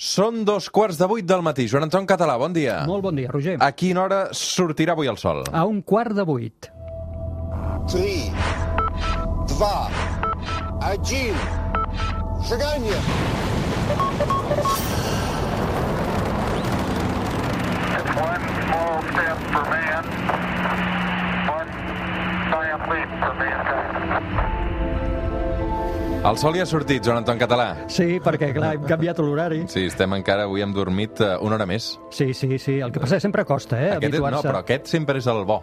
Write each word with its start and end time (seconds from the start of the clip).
Són 0.00 0.46
dos 0.48 0.70
quarts 0.72 0.96
de 0.96 1.04
vuit 1.04 1.26
del 1.28 1.42
matí. 1.44 1.66
Joan 1.68 1.84
Anton 1.84 2.06
Català, 2.08 2.38
bon 2.40 2.54
dia. 2.56 2.78
Molt 2.88 3.02
bon 3.04 3.18
dia, 3.20 3.28
Roger. 3.28 3.58
A 3.60 3.68
quina 3.76 4.00
hora 4.06 4.20
sortirà 4.32 4.94
avui 4.96 5.10
el 5.12 5.18
sol? 5.20 5.42
A 5.52 5.66
un 5.68 5.82
quart 5.84 6.16
de 6.16 6.24
vuit. 6.24 6.70
3, 7.92 8.32
2, 9.60 10.00
1, 10.88 11.36
seganya! 12.48 13.02
One 18.20 18.44
small 18.56 18.96
step 19.10 19.38
for 19.52 19.64
man, 19.68 20.04
one 21.52 21.70
giant 22.48 22.88
leap 22.88 23.10
for 23.20 23.34
mankind. 23.36 24.49
El 26.20 26.36
sol 26.36 26.52
ja 26.52 26.66
ha 26.66 26.68
sortit, 26.68 27.00
Joan 27.00 27.22
Anton 27.22 27.38
Català. 27.40 27.66
Sí, 27.88 28.18
perquè, 28.20 28.50
clar, 28.52 28.74
hem 28.76 28.82
canviat 28.84 29.18
l'horari. 29.24 29.62
Sí, 29.72 29.86
estem 29.88 30.12
encara, 30.18 30.44
avui 30.44 30.60
hem 30.60 30.74
dormit 30.76 31.16
eh, 31.24 31.30
una 31.40 31.56
hora 31.56 31.64
més. 31.66 31.94
Sí, 32.12 32.34
sí, 32.36 32.58
sí. 32.60 32.74
El 32.84 32.92
que 32.92 33.00
passa 33.00 33.16
és 33.16 33.22
que 33.22 33.24
sempre 33.24 33.46
costa, 33.48 33.78
eh, 33.80 33.94
Aquest 33.94 34.04
és, 34.04 34.20
no, 34.20 34.26
habituar-se. 34.28 34.50
però 34.50 34.60
aquest 34.60 34.90
sempre 34.92 35.16
és 35.22 35.26
el 35.32 35.40
bo. 35.48 35.62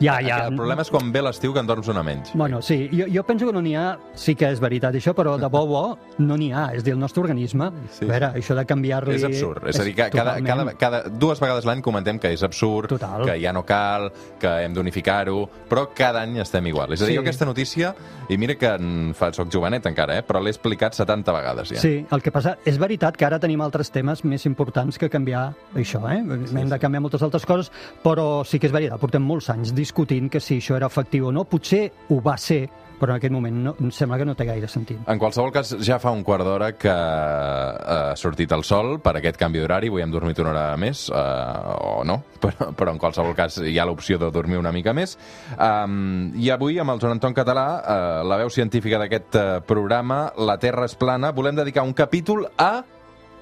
Ja, 0.00 0.18
ja. 0.20 0.46
El 0.48 0.56
problema 0.56 0.82
és 0.84 0.90
quan 0.92 1.08
ve 1.12 1.22
l'estiu 1.24 1.54
que 1.54 1.60
en 1.62 1.66
dorms 1.66 1.88
una 1.88 2.02
menys. 2.04 2.32
Bueno, 2.34 2.60
sí, 2.62 2.88
jo, 2.92 3.06
jo 3.12 3.22
penso 3.24 3.46
que 3.46 3.52
no 3.56 3.62
n'hi 3.64 3.74
ha, 3.76 3.98
sí 4.14 4.34
que 4.36 4.50
és 4.52 4.60
veritat 4.60 4.94
això, 4.94 5.14
però 5.16 5.36
de 5.40 5.48
bo 5.48 5.62
bo 5.66 5.84
no 6.18 6.36
n'hi 6.36 6.50
ha. 6.52 6.66
És 6.76 6.84
dir, 6.84 6.92
el 6.92 7.00
nostre 7.00 7.22
organisme, 7.22 7.70
Sí. 7.90 8.04
a 8.04 8.08
veure, 8.08 8.26
això 8.36 8.54
de 8.54 8.64
canviar-li... 8.66 9.14
És 9.16 9.24
absurd. 9.24 9.66
És 9.68 9.80
a 9.80 9.84
dir, 9.84 9.94
que 9.94 10.10
cada, 10.10 10.36
cada, 10.44 10.66
cada, 10.76 11.02
dues 11.08 11.40
vegades 11.40 11.64
l'any 11.64 11.80
comentem 11.82 12.18
que 12.18 12.32
és 12.34 12.42
absurd, 12.42 12.88
Total. 12.92 13.24
que 13.24 13.38
ja 13.40 13.52
no 13.52 13.64
cal, 13.64 14.10
que 14.38 14.48
hem 14.64 14.74
d'unificar-ho, 14.74 15.48
però 15.68 15.88
cada 15.94 16.22
any 16.22 16.38
estem 16.44 16.66
igual. 16.66 16.92
És 16.92 17.00
a 17.02 17.06
dir, 17.06 17.12
Sí. 17.12 17.16
jo 17.16 17.22
aquesta 17.22 17.46
notícia, 17.46 17.94
i 18.28 18.36
mira 18.36 18.54
que 18.56 18.66
en 18.74 19.14
fa, 19.14 19.32
soc 19.32 19.48
jovenet 19.52 19.86
encara, 19.86 20.18
eh, 20.18 20.22
però 20.26 20.42
l'he 20.42 20.50
explicat 20.50 20.92
70 20.94 21.32
vegades 21.32 21.68
ja. 21.70 21.80
Sí, 21.80 22.04
el 22.10 22.22
que 22.22 22.30
passa, 22.30 22.58
és 22.66 22.76
veritat 22.78 23.16
que 23.16 23.24
ara 23.24 23.38
tenim 23.38 23.60
altres 23.62 23.90
temes 23.90 24.24
més 24.24 24.44
importants 24.46 24.98
que 24.98 25.08
canviar 25.08 25.54
això, 25.74 26.02
eh? 26.12 26.18
Hem 26.20 26.68
de 26.68 26.78
canviar 26.78 27.00
moltes 27.00 27.22
altres 27.22 27.46
coses, 27.46 27.72
però 28.04 28.44
sí 28.44 28.58
que 28.58 28.66
és 28.66 28.72
veritat, 28.72 29.00
portem 29.00 29.22
molts 29.22 29.48
anys 29.50 29.72
discutint 29.86 30.28
que 30.32 30.42
si 30.42 30.58
això 30.60 30.76
era 30.76 30.90
efectiu 30.90 31.30
o 31.30 31.32
no. 31.34 31.46
Potser 31.48 31.86
ho 32.10 32.18
va 32.24 32.36
ser, 32.40 32.66
però 32.96 33.12
en 33.12 33.20
aquest 33.20 33.34
moment 33.34 33.58
no, 33.66 33.74
em 33.82 33.90
sembla 33.92 34.18
que 34.18 34.26
no 34.28 34.34
té 34.36 34.46
gaire 34.48 34.68
sentit. 34.72 34.98
En 35.10 35.20
qualsevol 35.20 35.52
cas, 35.54 35.74
ja 35.84 35.98
fa 36.02 36.12
un 36.14 36.24
quart 36.26 36.46
d'hora 36.46 36.72
que 36.78 36.92
ha 36.92 38.16
sortit 38.18 38.52
el 38.56 38.64
sol 38.66 38.96
per 39.04 39.16
aquest 39.20 39.38
canvi 39.40 39.60
d'horari. 39.62 39.90
Avui 39.92 40.04
hem 40.04 40.12
dormit 40.14 40.40
una 40.42 40.52
hora 40.54 40.64
més, 40.80 41.06
eh, 41.12 41.76
o 41.76 42.02
no, 42.08 42.18
però, 42.42 42.70
però 42.76 42.96
en 42.96 43.00
qualsevol 43.02 43.36
cas 43.38 43.60
hi 43.62 43.76
ha 43.78 43.86
l'opció 43.88 44.18
de 44.22 44.30
dormir 44.32 44.60
una 44.60 44.74
mica 44.74 44.96
més. 44.96 45.16
Um, 45.56 46.32
I 46.40 46.50
avui, 46.54 46.80
amb 46.82 46.96
el 46.96 47.02
Joan 47.02 47.18
Anton 47.18 47.36
Català, 47.36 47.66
eh, 47.78 48.20
la 48.26 48.40
veu 48.42 48.52
científica 48.52 49.00
d'aquest 49.02 49.40
eh, 49.40 49.48
programa, 49.66 50.26
La 50.36 50.58
Terra 50.62 50.88
és 50.88 50.96
plana, 50.98 51.34
volem 51.36 51.58
dedicar 51.58 51.86
un 51.86 51.96
capítol 51.96 52.48
a 52.56 52.72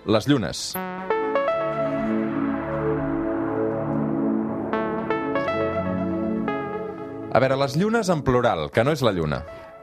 les 0.05 0.29
llunes. 0.29 0.73
A 7.35 7.41
veure, 7.43 7.57
les 7.59 7.75
llunes 7.75 8.09
en 8.15 8.21
plural, 8.23 8.69
que 8.71 8.85
no 8.87 8.93
és 8.95 9.01
la 9.03 9.11
lluna. 9.11 9.41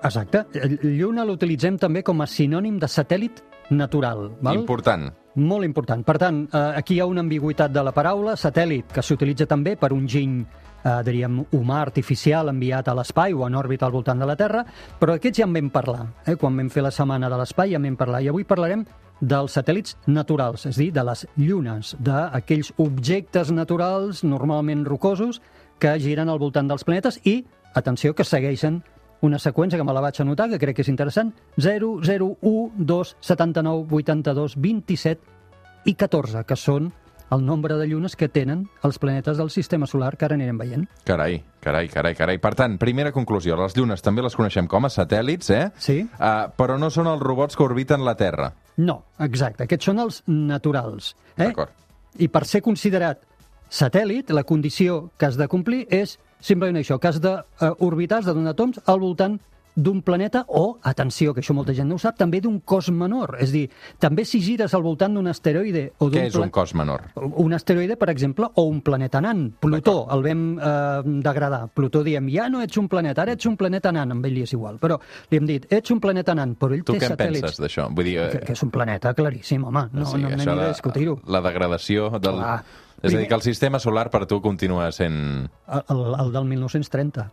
Exacte. 0.07 0.45
Lluna 0.87 1.25
l'utilitzem 1.27 1.75
també 1.77 1.99
com 2.01 2.23
a 2.23 2.27
sinònim 2.29 2.77
de 2.79 2.87
satèl·lit 2.87 3.41
natural. 3.75 4.29
Val? 4.39 4.61
Important. 4.61 5.09
Molt 5.35 5.67
important. 5.67 6.05
Per 6.07 6.15
tant, 6.19 6.45
eh, 6.47 6.61
aquí 6.79 6.95
hi 6.95 7.01
ha 7.03 7.09
una 7.11 7.19
ambigüitat 7.25 7.71
de 7.71 7.83
la 7.83 7.91
paraula, 7.91 8.37
satèl·lit, 8.39 8.87
que 8.95 9.03
s'utilitza 9.03 9.45
també 9.51 9.75
per 9.75 9.91
un 9.91 10.07
giny 10.07 10.39
eh, 10.83 11.03
diríem, 11.03 11.43
humà 11.51 11.81
artificial 11.81 12.49
enviat 12.49 12.87
a 12.87 12.95
l'espai 12.95 13.33
o 13.33 13.45
en 13.47 13.55
òrbita 13.55 13.85
al 13.85 13.91
voltant 13.91 14.19
de 14.19 14.25
la 14.25 14.35
Terra, 14.39 14.63
però 14.99 15.15
d'aquests 15.15 15.43
ja 15.43 15.47
en 15.47 15.53
vam 15.53 15.69
parlar. 15.69 16.07
Eh? 16.25 16.35
Quan 16.39 16.55
vam 16.57 16.69
fer 16.69 16.83
la 16.83 16.91
setmana 16.91 17.29
de 17.29 17.37
l'espai 17.37 17.71
ja 17.75 17.81
en 17.81 17.87
vam 17.89 17.99
parlar. 17.99 18.23
I 18.23 18.31
avui 18.31 18.47
parlarem 18.47 18.85
dels 19.21 19.57
satèl·lits 19.57 19.97
naturals, 20.07 20.65
és 20.65 20.79
dir, 20.79 20.91
de 20.91 21.03
les 21.05 21.27
llunes, 21.37 21.95
d'aquells 21.99 22.71
objectes 22.81 23.51
naturals 23.51 24.23
normalment 24.23 24.85
rocosos 24.87 25.41
que 25.81 25.97
giren 25.99 26.29
al 26.29 26.39
voltant 26.39 26.69
dels 26.69 26.85
planetes 26.85 27.17
i, 27.25 27.41
atenció, 27.73 28.13
que 28.13 28.27
segueixen 28.27 28.83
una 29.25 29.39
seqüència 29.41 29.79
que 29.79 29.85
me 29.85 29.93
la 29.93 30.01
vaig 30.05 30.19
anotar, 30.21 30.49
que 30.49 30.59
crec 30.61 30.77
que 30.77 30.85
és 30.85 30.89
interessant, 30.93 31.33
0, 31.57 31.95
0, 32.05 32.31
1, 32.41 32.85
2, 32.93 33.13
79, 33.21 33.87
82, 34.01 34.57
27 34.61 35.89
i 35.89 35.95
14, 35.97 36.45
que 36.45 36.57
són 36.57 36.91
el 37.31 37.45
nombre 37.45 37.77
de 37.79 37.87
llunes 37.87 38.17
que 38.19 38.27
tenen 38.29 38.65
els 38.83 38.99
planetes 38.99 39.39
del 39.39 39.49
sistema 39.49 39.87
solar 39.87 40.17
que 40.19 40.27
ara 40.27 40.35
anirem 40.35 40.57
veient. 40.59 40.83
Carai, 41.07 41.39
carai, 41.63 41.87
carai, 41.89 42.13
carai. 42.17 42.37
Per 42.43 42.53
tant, 42.59 42.75
primera 42.81 43.13
conclusió, 43.15 43.55
les 43.57 43.77
llunes 43.77 44.03
també 44.03 44.25
les 44.25 44.35
coneixem 44.35 44.67
com 44.69 44.85
a 44.85 44.91
satèl·lits, 44.91 45.49
eh? 45.55 45.69
Sí. 45.79 46.01
Uh, 46.19 46.51
però 46.59 46.77
no 46.77 46.91
són 46.91 47.07
els 47.09 47.23
robots 47.23 47.55
que 47.55 47.63
orbiten 47.63 48.03
la 48.05 48.17
Terra. 48.19 48.51
No, 48.83 48.99
exacte. 49.23 49.65
Aquests 49.65 49.89
són 49.89 50.03
els 50.03 50.21
naturals. 50.27 51.15
Eh? 51.37 51.47
D'acord. 51.47 51.77
I 52.19 52.27
per 52.27 52.43
ser 52.43 52.59
considerat 52.65 53.23
satèl·lit, 53.71 54.29
la 54.35 54.43
condició 54.43 55.09
que 55.17 55.25
has 55.29 55.37
de 55.39 55.47
complir 55.47 55.85
és 55.89 56.17
simplement 56.41 56.77
això, 56.81 56.99
que 56.99 57.07
has 57.07 57.21
d'orbitar, 57.21 58.19
has 58.19 58.25
de 58.27 58.33
donar 58.35 58.53
toms 58.57 58.81
al 58.85 58.99
voltant 58.99 59.39
d'un 59.73 60.01
planeta 60.03 60.41
o, 60.51 60.79
atenció, 60.83 61.31
que 61.33 61.39
això 61.39 61.53
molta 61.55 61.71
gent 61.71 61.87
no 61.87 61.95
ho 61.95 61.99
sap, 62.01 62.17
també 62.19 62.41
d'un 62.43 62.57
cos 62.59 62.89
menor. 62.91 63.37
És 63.39 63.53
a 63.53 63.55
dir, 63.55 63.69
també 64.03 64.25
si 64.27 64.41
gires 64.43 64.73
al 64.75 64.83
voltant 64.83 65.13
d'un 65.15 65.29
asteroide 65.31 65.93
o 66.03 66.09
Què 66.11 66.25
és 66.27 66.35
un 66.35 66.49
cos 66.51 66.73
menor? 66.75 67.05
un 67.15 67.53
asteroide, 67.55 67.95
per 67.95 68.09
exemple, 68.11 68.49
o 68.59 68.65
un 68.67 68.81
planeta 68.83 69.21
nan. 69.23 69.53
Plutó, 69.63 70.09
el 70.11 70.25
vam 70.27 70.43
eh, 70.59 71.21
degradar. 71.23 71.69
Plutó 71.73 72.03
diem, 72.03 72.27
ja 72.35 72.49
no 72.51 72.59
ets 72.61 72.75
un 72.83 72.89
planeta, 72.91 73.21
ara 73.23 73.37
ets 73.37 73.47
un 73.47 73.55
planeta 73.55 73.93
nan, 73.95 74.11
amb 74.11 74.25
ell 74.27 74.41
és 74.43 74.51
igual. 74.51 74.75
Però 74.77 74.99
li 75.31 75.39
hem 75.39 75.47
dit, 75.47 75.71
ets 75.71 75.95
un 75.95 76.01
planeta 76.03 76.35
nan, 76.35 76.57
però 76.59 76.75
ell 76.75 76.83
Tu 76.83 76.91
té 76.97 77.05
què 77.05 77.05
en 77.13 77.15
satèl·lits. 77.15 77.41
penses 77.47 77.63
d'això? 77.63 77.87
Vull 77.95 78.11
dir, 78.11 78.17
Que, 78.29 78.39
que 78.49 78.51
és 78.59 78.63
un 78.67 78.71
planeta 78.75 79.13
claríssim, 79.13 79.63
home. 79.63 79.87
No, 79.93 80.05
sí, 80.05 80.17
no, 80.19 80.35
no 80.35 80.51
ha 80.51 80.55
de- 80.55 80.61
de 80.63 80.67
discutir-ho. 80.75 81.21
La 81.27 81.39
degradació 81.39 82.09
del... 82.19 82.33
Clar. 82.43 82.63
És 83.01 83.13
a 83.15 83.17
dir, 83.17 83.27
que 83.27 83.33
el 83.33 83.41
sistema 83.41 83.79
solar 83.81 84.09
per 84.13 84.25
tu 84.29 84.37
continua 84.41 84.91
sent... 84.93 85.49
El, 85.67 85.81
el, 85.89 86.01
el 86.21 86.31
del 86.35 86.45
1930. 86.45 87.31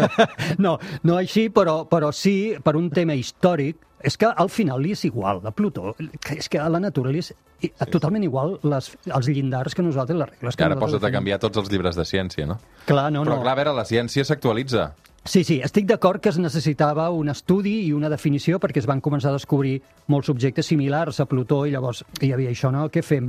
no, 0.64 0.78
no 1.02 1.16
així, 1.20 1.48
però, 1.52 1.82
però 1.90 2.08
sí 2.16 2.54
per 2.64 2.76
un 2.80 2.90
tema 2.90 3.14
històric. 3.18 3.76
És 4.00 4.16
que 4.16 4.24
al 4.32 4.48
final 4.48 4.80
li 4.80 4.94
és 4.94 5.02
igual, 5.04 5.42
a 5.44 5.50
Plutó. 5.52 5.90
que 6.24 6.38
És 6.40 6.48
que 6.48 6.56
a 6.58 6.70
la 6.72 6.80
natura 6.80 7.10
li 7.12 7.20
és 7.20 7.34
i- 7.60 7.68
totalment 7.92 8.24
igual 8.24 8.54
les, 8.64 8.86
els 9.12 9.28
llindars 9.28 9.74
que 9.76 9.82
nosaltres, 9.84 10.16
les 10.16 10.30
regles 10.30 10.56
que 10.56 10.64
Ara 10.64 10.74
nosaltres 10.74 10.96
posa't 11.02 11.10
a 11.10 11.12
canviar 11.18 11.38
tots 11.42 11.60
els 11.60 11.68
llibres 11.68 11.98
de 12.00 12.06
ciència, 12.08 12.46
no? 12.48 12.56
Clar, 12.88 13.10
no, 13.12 13.26
Però 13.26 13.36
no. 13.36 13.42
clar, 13.42 13.52
a 13.52 13.58
veure, 13.60 13.74
la 13.76 13.84
ciència 13.84 14.24
s'actualitza. 14.24 14.94
Sí, 15.24 15.42
sí, 15.44 15.58
estic 15.60 15.84
d'acord 15.84 16.22
que 16.24 16.30
es 16.32 16.38
necessitava 16.40 17.10
un 17.12 17.28
estudi 17.28 17.74
i 17.84 17.92
una 17.92 18.08
definició 18.08 18.56
perquè 18.58 18.80
es 18.80 18.88
van 18.88 19.02
començar 19.04 19.28
a 19.28 19.36
descobrir 19.36 19.74
molts 20.08 20.30
objectes 20.32 20.70
similars 20.72 21.20
a 21.20 21.26
Plutó 21.28 21.66
i 21.68 21.74
llavors 21.74 22.00
hi 22.24 22.32
havia 22.32 22.48
això, 22.54 22.70
no? 22.72 22.86
Què 22.88 23.02
fem? 23.04 23.28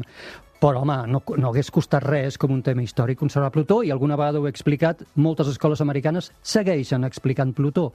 Però, 0.62 0.85
home, 0.85 0.96
no, 1.12 1.19
no 1.19 1.50
hagués 1.50 1.72
costat 1.74 2.06
res 2.06 2.38
com 2.40 2.53
un 2.56 2.63
tema 2.63 2.85
històric 2.85 3.19
conservar 3.19 3.52
Plutó 3.52 3.81
i 3.84 3.91
alguna 3.91 4.16
vegada 4.16 4.40
ho 4.40 4.47
he 4.47 4.53
explicat, 4.56 5.03
moltes 5.16 5.52
escoles 5.52 5.84
americanes 5.84 6.31
segueixen 6.41 7.03
explicant 7.03 7.52
Plutó 7.57 7.90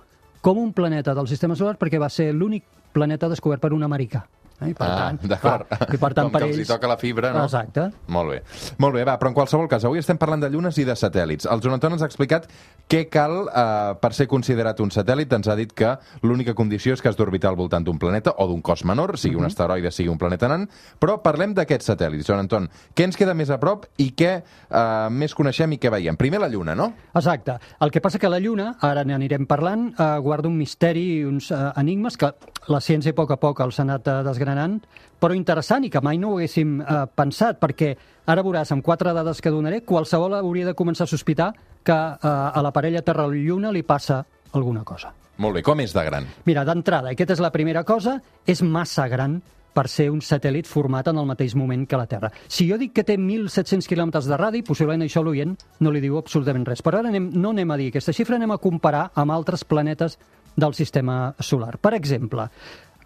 com 0.44 0.60
un 0.60 0.74
planeta 0.76 1.14
del 1.16 1.26
sistema 1.32 1.56
solar 1.56 1.78
perquè 1.80 1.98
va 1.98 2.12
ser 2.12 2.34
l'únic 2.34 2.68
planeta 2.92 3.32
descobert 3.32 3.64
per 3.64 3.72
un 3.72 3.82
americà. 3.82 4.26
Eh? 4.60 4.70
I 4.70 4.74
per 4.74 4.86
ah, 4.88 4.96
tant, 4.96 5.18
d'acord. 5.28 5.66
I 5.92 5.98
per 6.00 6.12
tant, 6.14 6.26
Com 6.26 6.32
per 6.32 6.40
que 6.42 6.48
els 6.48 6.56
ells... 6.56 6.64
hi 6.68 6.72
toca 6.72 6.88
la 6.88 6.96
fibra, 6.96 7.32
no? 7.34 7.44
Exacte. 7.44 7.90
Molt 8.08 8.30
bé. 8.32 8.38
Molt 8.78 8.94
bé, 8.96 9.04
va, 9.04 9.18
però 9.20 9.28
en 9.32 9.36
qualsevol 9.36 9.68
cas, 9.68 9.84
avui 9.84 9.98
estem 10.00 10.16
parlant 10.18 10.40
de 10.40 10.50
llunes 10.52 10.78
i 10.78 10.84
de 10.88 10.94
satèl·lits. 10.96 11.48
El 11.50 11.60
Joan 11.64 11.76
Anton 11.76 11.92
ens 11.96 12.02
ha 12.02 12.08
explicat 12.08 12.48
què 12.88 13.04
cal 13.12 13.48
eh, 13.48 13.94
per 14.00 14.12
ser 14.16 14.26
considerat 14.30 14.80
un 14.80 14.90
satèl·lit. 14.94 15.32
Ens 15.36 15.48
ha 15.48 15.56
dit 15.58 15.72
que 15.76 15.92
l'única 16.22 16.54
condició 16.54 16.94
és 16.96 17.02
que 17.02 17.08
has 17.10 17.16
d'orbitar 17.18 17.50
al 17.50 17.56
voltant 17.58 17.84
d'un 17.84 17.98
planeta 17.98 18.32
o 18.38 18.46
d'un 18.48 18.62
cos 18.62 18.84
menor, 18.84 19.16
sigui 19.18 19.34
Mhm. 19.36 19.40
un 19.40 19.46
asteroide, 19.46 19.90
sigui 19.90 20.08
un 20.08 20.18
planeta 20.18 20.48
nan, 20.48 20.68
però 20.98 21.20
parlem 21.22 21.52
d'aquests 21.54 21.90
satèl·lits, 21.90 22.24
Joan 22.26 22.40
Anton. 22.46 22.70
Què 22.94 23.04
ens 23.04 23.16
queda 23.16 23.34
més 23.34 23.50
a 23.50 23.58
prop 23.60 23.84
i 23.98 24.12
què 24.16 24.42
eh, 24.70 25.08
més 25.10 25.34
coneixem 25.34 25.72
i 25.72 25.78
què 25.78 25.90
veiem? 25.90 26.16
Primer 26.16 26.40
la 26.40 26.48
Lluna, 26.48 26.74
no? 26.74 26.92
Exacte. 27.14 27.58
El 27.80 27.90
que 27.90 28.00
passa 28.00 28.18
que 28.18 28.28
la 28.30 28.38
Lluna, 28.40 28.76
ara 28.80 29.04
n'anirem 29.04 29.46
parlant, 29.46 29.92
eh, 29.98 30.18
guarda 30.24 30.48
un 30.48 30.56
misteri 30.56 31.04
i 31.18 31.24
uns 31.24 31.50
eh, 31.50 31.60
enigmes 31.76 32.16
que 32.16 32.32
la 32.68 32.80
ciència 32.80 33.10
a 33.12 33.14
poc 33.14 33.30
a 33.32 33.36
poc 33.36 33.60
els 33.60 33.78
ha 33.78 33.82
anat 33.82 34.06
eh, 34.08 34.22
desgranant, 34.22 34.45
però 35.18 35.34
interessant 35.34 35.86
i 35.86 35.90
que 35.90 36.02
mai 36.04 36.18
no 36.20 36.32
ho 36.32 36.38
haguéssim 36.38 36.80
eh, 36.80 37.02
pensat, 37.16 37.58
perquè 37.60 37.94
ara 38.26 38.44
veuràs, 38.46 38.72
amb 38.72 38.84
quatre 38.84 39.14
dades 39.16 39.40
que 39.42 39.52
donaré, 39.52 39.82
qualsevol 39.84 40.38
hauria 40.38 40.70
de 40.70 40.76
començar 40.78 41.06
a 41.06 41.10
sospitar 41.10 41.52
que 41.86 41.96
eh, 41.96 42.18
a 42.28 42.62
la 42.62 42.72
parella 42.72 43.02
Terra-Lluna 43.02 43.72
li 43.72 43.82
passa 43.86 44.24
alguna 44.52 44.84
cosa. 44.84 45.12
Molt 45.42 45.58
bé, 45.58 45.62
com 45.62 45.80
és 45.84 45.92
de 45.92 46.04
gran? 46.06 46.24
Mira, 46.48 46.64
d'entrada, 46.64 47.12
aquesta 47.12 47.36
és 47.36 47.44
la 47.44 47.52
primera 47.52 47.84
cosa, 47.84 48.16
és 48.48 48.62
massa 48.64 49.04
gran 49.12 49.40
per 49.76 49.84
ser 49.92 50.06
un 50.08 50.22
satèl·lit 50.24 50.64
format 50.68 51.10
en 51.10 51.18
el 51.20 51.26
mateix 51.28 51.52
moment 51.58 51.82
que 51.88 51.98
la 52.00 52.06
Terra. 52.08 52.30
Si 52.48 52.64
jo 52.68 52.78
dic 52.80 52.94
que 52.96 53.04
té 53.04 53.18
1.700 53.20 53.84
quilòmetres 53.90 54.28
de 54.30 54.38
radi, 54.40 54.62
possiblement 54.64 55.04
això 55.04 55.20
l'oient 55.20 55.52
no 55.84 55.92
li 55.92 56.00
diu 56.00 56.16
absolutament 56.16 56.64
res. 56.64 56.80
Però 56.84 57.02
ara 57.02 57.12
anem, 57.12 57.28
no 57.36 57.52
anem 57.52 57.74
a 57.74 57.76
dir 57.76 57.90
aquesta 57.92 58.14
xifra, 58.16 58.40
anem 58.40 58.56
a 58.56 58.60
comparar 58.62 59.10
amb 59.14 59.36
altres 59.36 59.66
planetes 59.68 60.16
del 60.56 60.72
sistema 60.72 61.34
solar. 61.38 61.76
Per 61.76 61.92
exemple, 61.92 62.48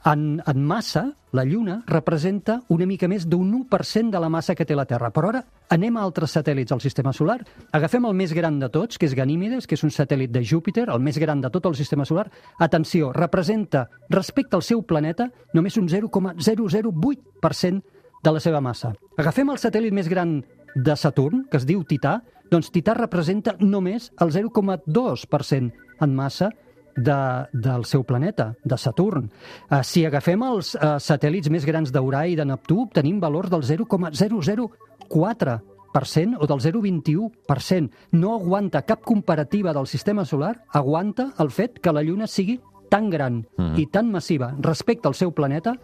en, 0.05 0.43
en 0.47 0.65
massa, 0.65 1.13
la 1.33 1.45
Lluna 1.45 1.83
representa 1.87 2.63
una 2.69 2.87
mica 2.87 3.09
més 3.09 3.27
d'un 3.29 3.53
1% 3.53 4.11
de 4.11 4.21
la 4.21 4.29
massa 4.33 4.55
que 4.57 4.65
té 4.67 4.75
la 4.77 4.87
Terra. 4.89 5.11
Però 5.15 5.29
ara 5.29 5.45
anem 5.71 5.97
a 5.97 6.03
altres 6.03 6.33
satèl·lits 6.37 6.73
del 6.73 6.81
sistema 6.81 7.13
solar. 7.13 7.39
Agafem 7.77 8.07
el 8.09 8.17
més 8.17 8.33
gran 8.37 8.59
de 8.59 8.69
tots, 8.73 8.99
que 8.99 9.07
és 9.07 9.15
Ganímedes, 9.15 9.67
que 9.67 9.77
és 9.77 9.85
un 9.85 9.93
satèl·lit 9.95 10.33
de 10.33 10.43
Júpiter, 10.43 10.89
el 10.89 11.01
més 11.05 11.19
gran 11.21 11.41
de 11.41 11.51
tot 11.53 11.67
el 11.69 11.77
sistema 11.79 12.05
solar. 12.09 12.31
Atenció, 12.59 13.13
representa, 13.13 13.89
respecte 14.09 14.57
al 14.57 14.65
seu 14.67 14.83
planeta, 14.83 15.31
només 15.55 15.77
un 15.77 15.89
0,008% 15.89 17.83
de 18.23 18.33
la 18.33 18.41
seva 18.41 18.61
massa. 18.61 18.95
Agafem 19.19 19.51
el 19.53 19.61
satèl·lit 19.61 19.93
més 19.97 20.09
gran 20.09 20.41
de 20.75 20.97
Saturn, 20.97 21.47
que 21.51 21.59
es 21.59 21.67
diu 21.67 21.85
Tità, 21.85 22.21
doncs 22.51 22.73
Tità 22.75 22.95
representa 22.97 23.55
només 23.61 24.11
el 24.21 24.33
0,2% 24.35 25.73
en 26.01 26.15
massa 26.17 26.51
de, 26.97 27.47
del 27.53 27.85
seu 27.85 28.05
planeta, 28.05 28.55
de 28.65 28.79
Saturn. 28.79 29.31
Uh, 29.71 29.83
si 29.83 30.07
agafem 30.07 30.43
els 30.43 30.75
uh, 30.75 30.99
satèl·lits 31.03 31.51
més 31.51 31.65
grans 31.67 31.93
d'Urà 31.93 32.27
i 32.29 32.37
de 32.37 32.45
Neptú, 32.45 32.83
obtenim 32.87 33.21
valors 33.21 33.51
del 33.51 33.63
0,004% 33.63 36.37
o 36.39 36.47
del 36.47 36.61
0,21%. 36.61 37.91
No 38.13 38.35
aguanta 38.35 38.83
cap 38.83 39.03
comparativa 39.03 39.73
del 39.75 39.87
sistema 39.87 40.25
solar, 40.25 40.65
aguanta 40.71 41.33
el 41.39 41.51
fet 41.51 41.81
que 41.81 41.93
la 41.93 42.03
Lluna 42.03 42.27
sigui 42.27 42.61
tan 42.91 43.11
gran 43.11 43.47
Mhm. 43.57 43.79
i 43.79 43.87
tan 43.87 44.11
massiva 44.11 44.55
respecte 44.59 45.09
al 45.09 45.15
seu 45.15 45.33
planeta 45.33 45.79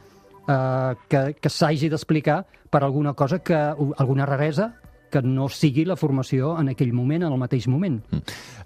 eh, 0.49 0.95
que, 1.09 1.35
que 1.41 1.49
s'hagi 1.49 1.89
d'explicar 1.89 2.45
per 2.71 2.83
alguna 2.83 3.15
cosa 3.15 3.39
que, 3.39 3.55
alguna 3.55 4.27
raresa 4.27 4.75
que 5.11 5.23
no 5.23 5.49
sigui 5.53 5.87
la 5.87 5.97
formació 5.97 6.55
en 6.61 6.71
aquell 6.73 6.93
moment, 6.97 7.27
en 7.27 7.33
el 7.33 7.41
mateix 7.41 7.69
moment. 7.71 7.99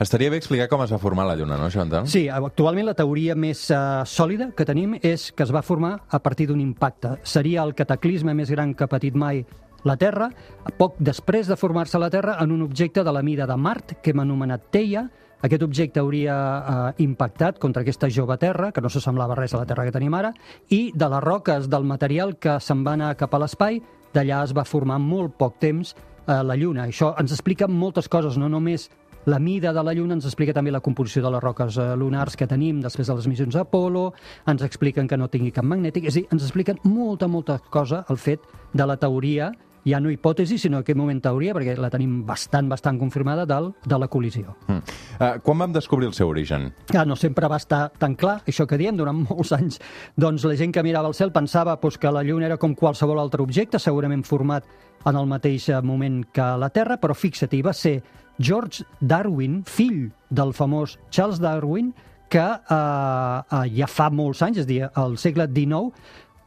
Estaria 0.01 0.33
bé 0.33 0.41
explicar 0.41 0.69
com 0.73 0.85
es 0.85 0.93
va 0.93 1.01
formar 1.03 1.27
la 1.29 1.37
Lluna, 1.39 1.59
no, 1.61 1.71
Chantal? 1.71 2.09
Sí, 2.11 2.27
actualment 2.33 2.89
la 2.89 2.97
teoria 2.99 3.37
més 3.39 3.67
uh, 3.71 4.03
sòlida 4.09 4.51
que 4.57 4.67
tenim 4.69 4.97
és 5.01 5.31
que 5.33 5.47
es 5.47 5.55
va 5.55 5.65
formar 5.67 5.97
a 6.09 6.23
partir 6.23 6.49
d'un 6.51 6.61
impacte. 6.61 7.17
Seria 7.23 7.65
el 7.65 7.75
cataclisme 7.79 8.35
més 8.37 8.51
gran 8.51 8.75
que 8.75 8.87
ha 8.87 8.93
patit 8.93 9.17
mai 9.19 9.45
la 9.85 9.97
Terra, 9.97 10.29
poc 10.77 10.99
després 11.01 11.49
de 11.49 11.57
formar-se 11.57 11.99
la 12.01 12.11
Terra 12.13 12.37
en 12.43 12.53
un 12.53 12.63
objecte 12.63 13.05
de 13.05 13.13
la 13.13 13.23
mida 13.23 13.47
de 13.47 13.57
Mart, 13.57 13.97
que 14.03 14.13
hem 14.13 14.21
anomenat 14.21 14.71
Teia. 14.71 15.09
Aquest 15.41 15.63
objecte 15.65 16.03
hauria 16.03 16.35
eh, 16.37 17.03
impactat 17.07 17.59
contra 17.59 17.81
aquesta 17.81 18.11
jove 18.13 18.37
Terra, 18.37 18.73
que 18.77 18.83
no 18.85 18.91
s'assemblava 18.93 19.39
res 19.39 19.55
a 19.55 19.63
la 19.63 19.69
Terra 19.69 19.87
que 19.87 19.95
tenim 19.95 20.15
ara, 20.19 20.35
i 20.69 20.91
de 20.93 21.09
les 21.09 21.25
roques, 21.25 21.71
del 21.73 21.89
material 21.89 22.37
que 22.37 22.59
se'n 22.61 22.85
va 22.85 22.93
anar 22.99 23.15
cap 23.17 23.35
a 23.35 23.41
l'espai, 23.41 23.81
d'allà 24.13 24.43
es 24.45 24.53
va 24.57 24.67
formar 24.69 24.99
molt 25.01 25.39
poc 25.39 25.57
temps 25.63 25.95
eh, 26.27 26.43
la 26.43 26.57
Lluna. 26.57 26.89
Això 26.89 27.15
ens 27.21 27.33
explica 27.33 27.69
moltes 27.69 28.09
coses, 28.09 28.39
no 28.39 28.49
només 28.49 28.89
la 29.27 29.39
mida 29.39 29.73
de 29.73 29.83
la 29.85 29.93
Lluna, 29.93 30.17
ens 30.17 30.25
explica 30.25 30.55
també 30.57 30.73
la 30.73 30.81
composició 30.81 31.23
de 31.23 31.31
les 31.35 31.43
roques 31.43 31.77
eh, 31.77 31.89
lunars 31.97 32.37
que 32.37 32.49
tenim 32.49 32.81
després 32.81 33.11
de 33.11 33.17
les 33.19 33.27
missions 33.29 33.57
Apolo, 33.57 34.11
ens 34.49 34.63
expliquen 34.65 35.09
que 35.09 35.19
no 35.21 35.29
tingui 35.29 35.53
cap 35.53 35.67
magnètic, 35.69 36.09
és 36.09 36.17
a 36.17 36.21
dir, 36.21 36.29
ens 36.33 36.47
expliquen 36.47 36.81
molta, 36.85 37.29
molta 37.29 37.59
cosa 37.71 38.05
el 38.09 38.21
fet 38.21 38.47
de 38.73 38.87
la 38.87 38.97
teoria, 38.97 39.51
ja 39.87 40.01
no 40.01 40.11
hipòtesi, 40.13 40.59
sinó 40.61 40.81
aquest 40.81 40.99
moment 40.99 41.21
teoria, 41.23 41.55
perquè 41.57 41.77
la 41.81 41.91
tenim 41.93 42.21
bastant, 42.27 42.69
bastant 42.71 42.99
confirmada, 43.01 43.47
del, 43.49 43.71
de 43.87 43.99
la 43.99 44.09
col·lisió. 44.11 44.55
Mm. 44.67 44.99
Uh, 45.21 45.33
quan 45.45 45.65
vam 45.65 45.73
descobrir 45.77 46.11
el 46.11 46.17
seu 46.17 46.29
origen? 46.29 46.71
Ah, 46.95 47.07
no 47.09 47.17
sempre 47.17 47.49
va 47.49 47.61
estar 47.61 47.89
tan 47.99 48.17
clar, 48.19 48.41
això 48.49 48.67
que 48.69 48.79
diem, 48.81 48.97
durant 48.99 49.25
molts 49.29 49.55
anys, 49.57 49.81
doncs 50.17 50.45
la 50.49 50.57
gent 50.61 50.75
que 50.75 50.85
mirava 50.87 51.11
al 51.11 51.17
cel 51.19 51.33
pensava 51.33 51.77
doncs, 51.81 51.99
que 52.01 52.13
la 52.13 52.25
Lluna 52.27 52.51
era 52.51 52.61
com 52.61 52.75
qualsevol 52.75 53.21
altre 53.21 53.43
objecte, 53.43 53.79
segurament 53.79 54.25
format 54.25 54.67
en 55.07 55.17
el 55.17 55.27
mateix 55.27 55.69
eh, 55.71 55.81
moment 55.83 56.23
que 56.33 56.47
la 56.61 56.71
Terra, 56.71 56.99
però 57.01 57.17
fixa't, 57.17 57.57
va 57.65 57.73
ser 57.77 58.01
George 58.41 58.85
Darwin, 59.01 59.63
fill 59.65 60.11
del 60.31 60.55
famós 60.57 60.99
Charles 61.11 61.41
Darwin, 61.41 61.93
que 62.31 62.41
eh, 62.41 62.77
eh, 62.77 63.65
ja 63.77 63.89
fa 63.91 64.11
molts 64.11 64.43
anys, 64.47 64.63
és 64.63 64.69
a 64.69 64.71
dir, 64.71 64.83
al 64.95 65.17
segle 65.19 65.49
XIX, 65.51 65.91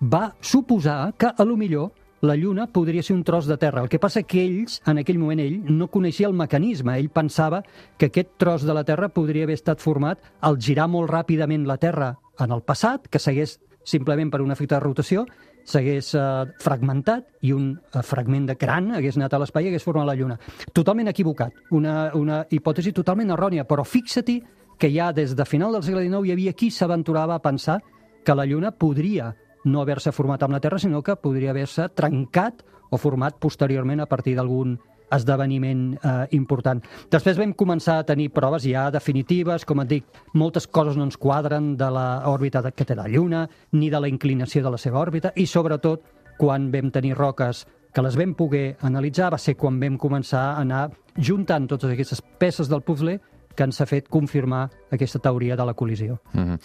va 0.03 0.31
suposar 0.41 1.13
que, 1.17 1.29
a 1.29 1.45
lo 1.47 1.57
millor, 1.59 1.91
la 2.23 2.37
Lluna 2.37 2.67
podria 2.71 3.03
ser 3.03 3.17
un 3.17 3.23
tros 3.25 3.45
de 3.47 3.57
terra. 3.57 3.81
El 3.81 3.89
que 3.89 3.99
passa 3.99 4.23
que 4.23 4.45
ells, 4.45 4.77
en 4.87 5.01
aquell 5.01 5.19
moment, 5.19 5.41
ell 5.43 5.57
no 5.67 5.89
coneixia 5.91 6.29
el 6.29 6.37
mecanisme. 6.39 6.95
Ell 6.95 7.09
pensava 7.11 7.59
que 7.99 8.07
aquest 8.07 8.37
tros 8.39 8.63
de 8.63 8.73
la 8.73 8.85
Terra 8.87 9.09
podria 9.11 9.43
haver 9.43 9.57
estat 9.59 9.83
format 9.83 10.23
al 10.39 10.55
girar 10.55 10.87
molt 10.87 11.11
ràpidament 11.11 11.67
la 11.67 11.75
Terra 11.77 12.13
en 12.39 12.55
el 12.55 12.63
passat, 12.63 13.09
que 13.11 13.19
s'hagués 13.19 13.57
simplement 13.83 14.31
per 14.31 14.39
un 14.39 14.55
efecte 14.55 14.77
de 14.77 14.79
rotació, 14.79 15.25
s'hagués 15.67 16.13
eh, 16.15 16.23
fragmentat 16.63 17.27
i 17.43 17.51
un 17.51 17.73
eh, 17.75 18.01
fragment 18.07 18.47
de 18.47 18.55
gran 18.55 18.93
hagués 18.95 19.19
anat 19.19 19.35
a 19.35 19.43
l'espai 19.43 19.67
i 19.67 19.73
hagués 19.73 19.83
format 19.83 20.07
la 20.07 20.15
Lluna. 20.15 20.39
Totalment 20.71 21.11
equivocat, 21.11 21.59
una, 21.75 22.13
una 22.15 22.45
hipòtesi 22.49 22.95
totalment 22.95 23.35
errònia, 23.35 23.67
però 23.67 23.83
fixa-t'hi 23.83 24.39
que 24.79 24.95
ja 24.95 25.11
des 25.11 25.35
de 25.35 25.45
final 25.45 25.75
del 25.75 25.83
segle 25.83 26.07
XIX 26.07 26.23
hi 26.23 26.37
havia 26.37 26.55
qui 26.55 26.71
s'aventurava 26.71 27.35
a 27.35 27.43
pensar 27.43 27.81
que 28.23 28.35
la 28.35 28.47
Lluna 28.47 28.71
podria 28.71 29.33
no 29.63 29.81
haver-se 29.81 30.11
format 30.11 30.43
amb 30.43 30.53
la 30.53 30.61
Terra, 30.63 30.79
sinó 30.79 31.01
que 31.01 31.15
podria 31.15 31.51
haver-se 31.51 31.89
trencat 31.95 32.63
o 32.91 32.97
format 32.97 33.39
posteriorment 33.41 34.03
a 34.03 34.09
partir 34.09 34.35
d'algun 34.37 34.77
esdeveniment 35.13 35.93
eh, 35.95 36.13
important. 36.37 36.81
Després 37.11 37.37
vam 37.37 37.53
començar 37.57 37.99
a 37.99 38.07
tenir 38.07 38.31
proves 38.33 38.65
ja 38.65 38.87
definitives, 38.93 39.65
com 39.65 39.83
et 39.83 39.91
dic, 39.91 40.07
moltes 40.33 40.67
coses 40.67 40.97
no 40.97 41.05
ens 41.07 41.19
quadren 41.21 41.73
de 41.77 41.89
l'òrbita 41.93 42.63
que 42.71 42.85
té 42.85 42.97
la 42.97 43.07
Lluna, 43.07 43.45
ni 43.77 43.91
de 43.93 44.01
la 44.01 44.09
inclinació 44.09 44.63
de 44.63 44.73
la 44.73 44.81
seva 44.81 45.01
òrbita, 45.01 45.33
i 45.35 45.45
sobretot, 45.47 46.03
quan 46.39 46.71
vam 46.73 46.89
tenir 46.91 47.13
roques 47.17 47.65
que 47.93 48.01
les 48.01 48.17
vam 48.17 48.33
poder 48.33 48.75
analitzar, 48.81 49.29
va 49.29 49.37
ser 49.37 49.53
quan 49.55 49.77
vam 49.79 49.99
començar 50.01 50.47
a 50.53 50.61
anar 50.63 50.87
juntant 51.15 51.67
totes 51.69 51.93
aquestes 51.93 52.23
peces 52.41 52.69
del 52.69 52.81
puzzle 52.81 53.19
que 53.53 53.67
ens 53.67 53.79
ha 53.81 53.85
fet 53.85 54.09
confirmar 54.09 54.65
aquesta 54.91 55.21
teoria 55.21 55.55
de 55.55 55.65
la 55.65 55.75
col·lisió. 55.75 56.17
Mm 56.33 56.43
-hmm. 56.43 56.59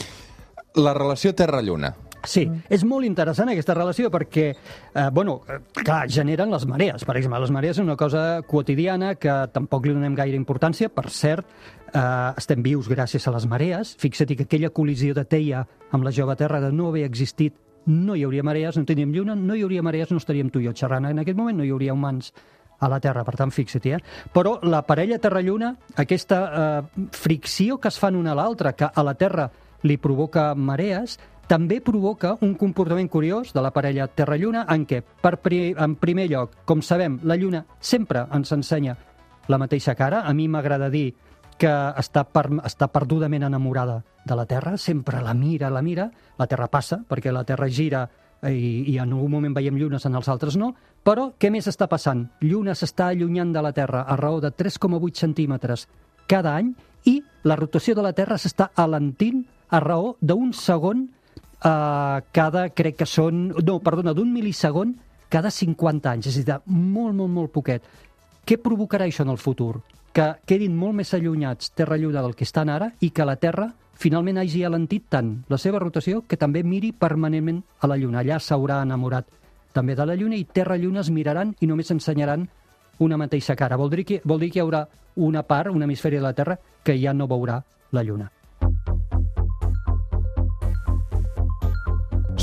La 0.77 0.95
relació 0.95 1.35
Terra-Lluna. 1.35 2.08
Sí, 2.27 2.43
és 2.69 2.83
molt 2.85 3.07
interessant 3.07 3.51
aquesta 3.53 3.77
relació 3.77 4.11
perquè, 4.11 4.49
eh, 4.51 5.09
bueno, 5.13 5.41
clar, 5.73 6.09
generen 6.11 6.51
les 6.51 6.67
marees. 6.67 7.05
Per 7.05 7.17
exemple, 7.17 7.39
les 7.41 7.53
marees 7.55 7.79
és 7.79 7.85
una 7.85 7.97
cosa 7.97 8.43
quotidiana 8.43 9.15
que 9.15 9.47
tampoc 9.53 9.87
li 9.87 9.95
donem 9.95 10.17
gaire 10.19 10.37
importància. 10.37 10.89
Per 10.89 11.09
cert, 11.11 11.47
eh, 11.93 12.33
estem 12.37 12.63
vius 12.63 12.89
gràcies 12.89 13.27
a 13.29 13.31
les 13.31 13.47
marees. 13.47 13.97
Fixa't 13.99 14.37
que 14.37 14.45
aquella 14.45 14.71
col·lisió 14.71 15.15
de 15.15 15.25
Teia 15.25 15.67
amb 15.93 16.05
la 16.05 16.13
jove 16.13 16.37
Terra 16.37 16.61
de 16.61 16.73
no 16.73 16.89
haver 16.89 17.05
existit 17.05 17.55
no 17.89 18.15
hi 18.15 18.25
hauria 18.25 18.43
marees, 18.45 18.77
no 18.77 18.85
tindríem 18.85 19.15
lluna, 19.15 19.35
no 19.35 19.55
hi 19.57 19.63
hauria 19.63 19.83
marees, 19.83 20.11
no 20.13 20.19
estaríem 20.19 20.51
tu 20.51 20.61
i 20.61 20.67
jo 20.67 20.75
xerrant 20.77 21.07
en 21.09 21.19
aquest 21.23 21.39
moment, 21.39 21.57
no 21.57 21.65
hi 21.65 21.71
hauria 21.71 21.95
humans 21.95 22.35
a 22.81 22.89
la 22.89 23.01
Terra, 23.01 23.25
per 23.25 23.35
tant, 23.39 23.51
fixa't, 23.51 23.87
eh? 23.97 23.99
Però 24.35 24.59
la 24.63 24.85
parella 24.87 25.19
Terra-Lluna, 25.19 25.73
aquesta 25.97 26.43
eh, 26.45 27.07
fricció 27.11 27.79
que 27.79 27.89
es 27.89 27.99
fan 27.99 28.15
una 28.15 28.33
a 28.33 28.39
l'altra, 28.39 28.75
que 28.77 28.87
a 28.87 29.03
la 29.03 29.17
Terra 29.19 29.49
li 29.83 29.97
provoca 29.99 30.53
marees, 30.55 31.19
també 31.49 31.81
provoca 31.81 32.35
un 32.45 32.53
comportament 32.61 33.09
curiós 33.09 33.55
de 33.57 33.63
la 33.65 33.73
parella 33.73 34.07
Terra-Lluna 34.07 34.67
en 34.69 34.85
què, 34.87 35.01
per 35.01 35.39
pri 35.41 35.73
en 35.73 35.97
primer 35.97 36.29
lloc, 36.29 36.59
com 36.69 36.83
sabem, 36.85 37.19
la 37.25 37.39
Lluna 37.41 37.65
sempre 37.81 38.27
ens 38.37 38.53
ensenya 38.53 38.99
la 39.49 39.59
mateixa 39.59 39.95
cara. 39.97 40.23
A 40.29 40.35
mi 40.37 40.45
m'agrada 40.49 40.91
dir 40.93 41.15
que 41.59 41.73
està, 41.99 42.27
per, 42.29 42.47
està 42.69 42.91
perdudament 42.93 43.49
enamorada 43.49 44.03
de 44.29 44.37
la 44.37 44.45
Terra, 44.47 44.77
sempre 44.77 45.23
la 45.25 45.33
mira, 45.35 45.73
la 45.73 45.83
mira, 45.83 46.11
la 46.39 46.47
Terra 46.47 46.69
passa, 46.69 47.01
perquè 47.09 47.33
la 47.33 47.47
Terra 47.49 47.67
gira 47.73 48.05
i, 48.45 48.85
i 48.93 48.99
en 49.01 49.17
algun 49.17 49.33
moment 49.33 49.57
veiem 49.57 49.81
llunes, 49.81 50.05
en 50.07 50.15
els 50.15 50.29
altres 50.29 50.61
no, 50.61 50.75
però 51.03 51.33
què 51.41 51.51
més 51.51 51.67
està 51.67 51.89
passant? 51.89 52.27
Lluna 52.45 52.77
s'està 52.77 53.09
allunyant 53.09 53.57
de 53.57 53.65
la 53.65 53.73
Terra 53.73 54.05
a 54.05 54.17
raó 54.21 54.43
de 54.45 54.53
3,8 54.53 55.25
centímetres 55.25 55.89
cada 56.29 56.55
any 56.61 56.75
i 57.09 57.23
la 57.49 57.57
rotació 57.57 57.97
de 57.97 58.05
la 58.05 58.13
Terra 58.13 58.37
s'està 58.37 58.69
alentint 58.77 59.47
a 59.73 59.81
raó 59.81 60.17
d'un 60.21 60.53
segon 60.53 61.09
eh, 61.65 62.21
cada, 62.33 62.69
crec 62.71 63.01
que 63.03 63.07
són, 63.07 63.49
no, 63.51 63.79
perdona, 63.85 64.15
d'un 64.15 64.33
milisegon 64.33 64.95
cada 65.29 65.51
50 65.53 66.11
anys, 66.11 66.31
és 66.31 66.41
a 66.41 66.45
dir, 66.45 66.59
molt, 66.67 67.15
molt, 67.15 67.33
molt 67.33 67.53
poquet. 67.53 67.85
Què 68.49 68.57
provocarà 68.63 69.09
això 69.09 69.27
en 69.27 69.35
el 69.35 69.41
futur? 69.41 69.83
Que 70.13 70.31
quedin 70.49 70.77
molt 70.77 70.97
més 70.97 71.13
allunyats 71.15 71.75
Terra-Lluna 71.77 72.23
del 72.25 72.35
que 72.35 72.47
estan 72.49 72.71
ara 72.73 72.89
i 73.05 73.11
que 73.11 73.27
la 73.29 73.37
Terra 73.37 73.69
finalment 73.99 74.39
hagi 74.39 74.63
alentit 74.65 75.09
tant 75.11 75.35
la 75.51 75.59
seva 75.59 75.81
rotació 75.83 76.23
que 76.27 76.39
també 76.41 76.63
miri 76.63 76.93
permanentment 76.93 77.61
a 77.83 77.91
la 77.91 77.99
Lluna. 77.99 78.23
Allà 78.23 78.39
s'haurà 78.41 78.81
enamorat 78.87 79.29
també 79.75 79.95
de 79.95 80.07
la 80.07 80.17
Lluna 80.17 80.39
i 80.39 80.47
Terra-Lluna 80.47 81.05
es 81.05 81.11
miraran 81.11 81.53
i 81.61 81.69
només 81.69 81.91
ensenyaran 81.93 82.49
una 83.05 83.19
mateixa 83.21 83.55
cara. 83.55 83.77
Vol 83.77 83.91
dir, 83.91 84.05
que, 84.07 84.21
vol 84.25 84.41
dir 84.41 84.51
que 84.51 84.59
hi 84.59 84.65
haurà 84.65 84.87
una 85.17 85.43
part, 85.43 85.71
un 85.71 85.83
hemisferi 85.83 86.17
de 86.17 86.25
la 86.25 86.33
Terra, 86.33 86.59
que 86.83 86.97
ja 86.99 87.13
no 87.13 87.29
veurà 87.29 87.61
la 87.93 88.03
Lluna. 88.03 88.31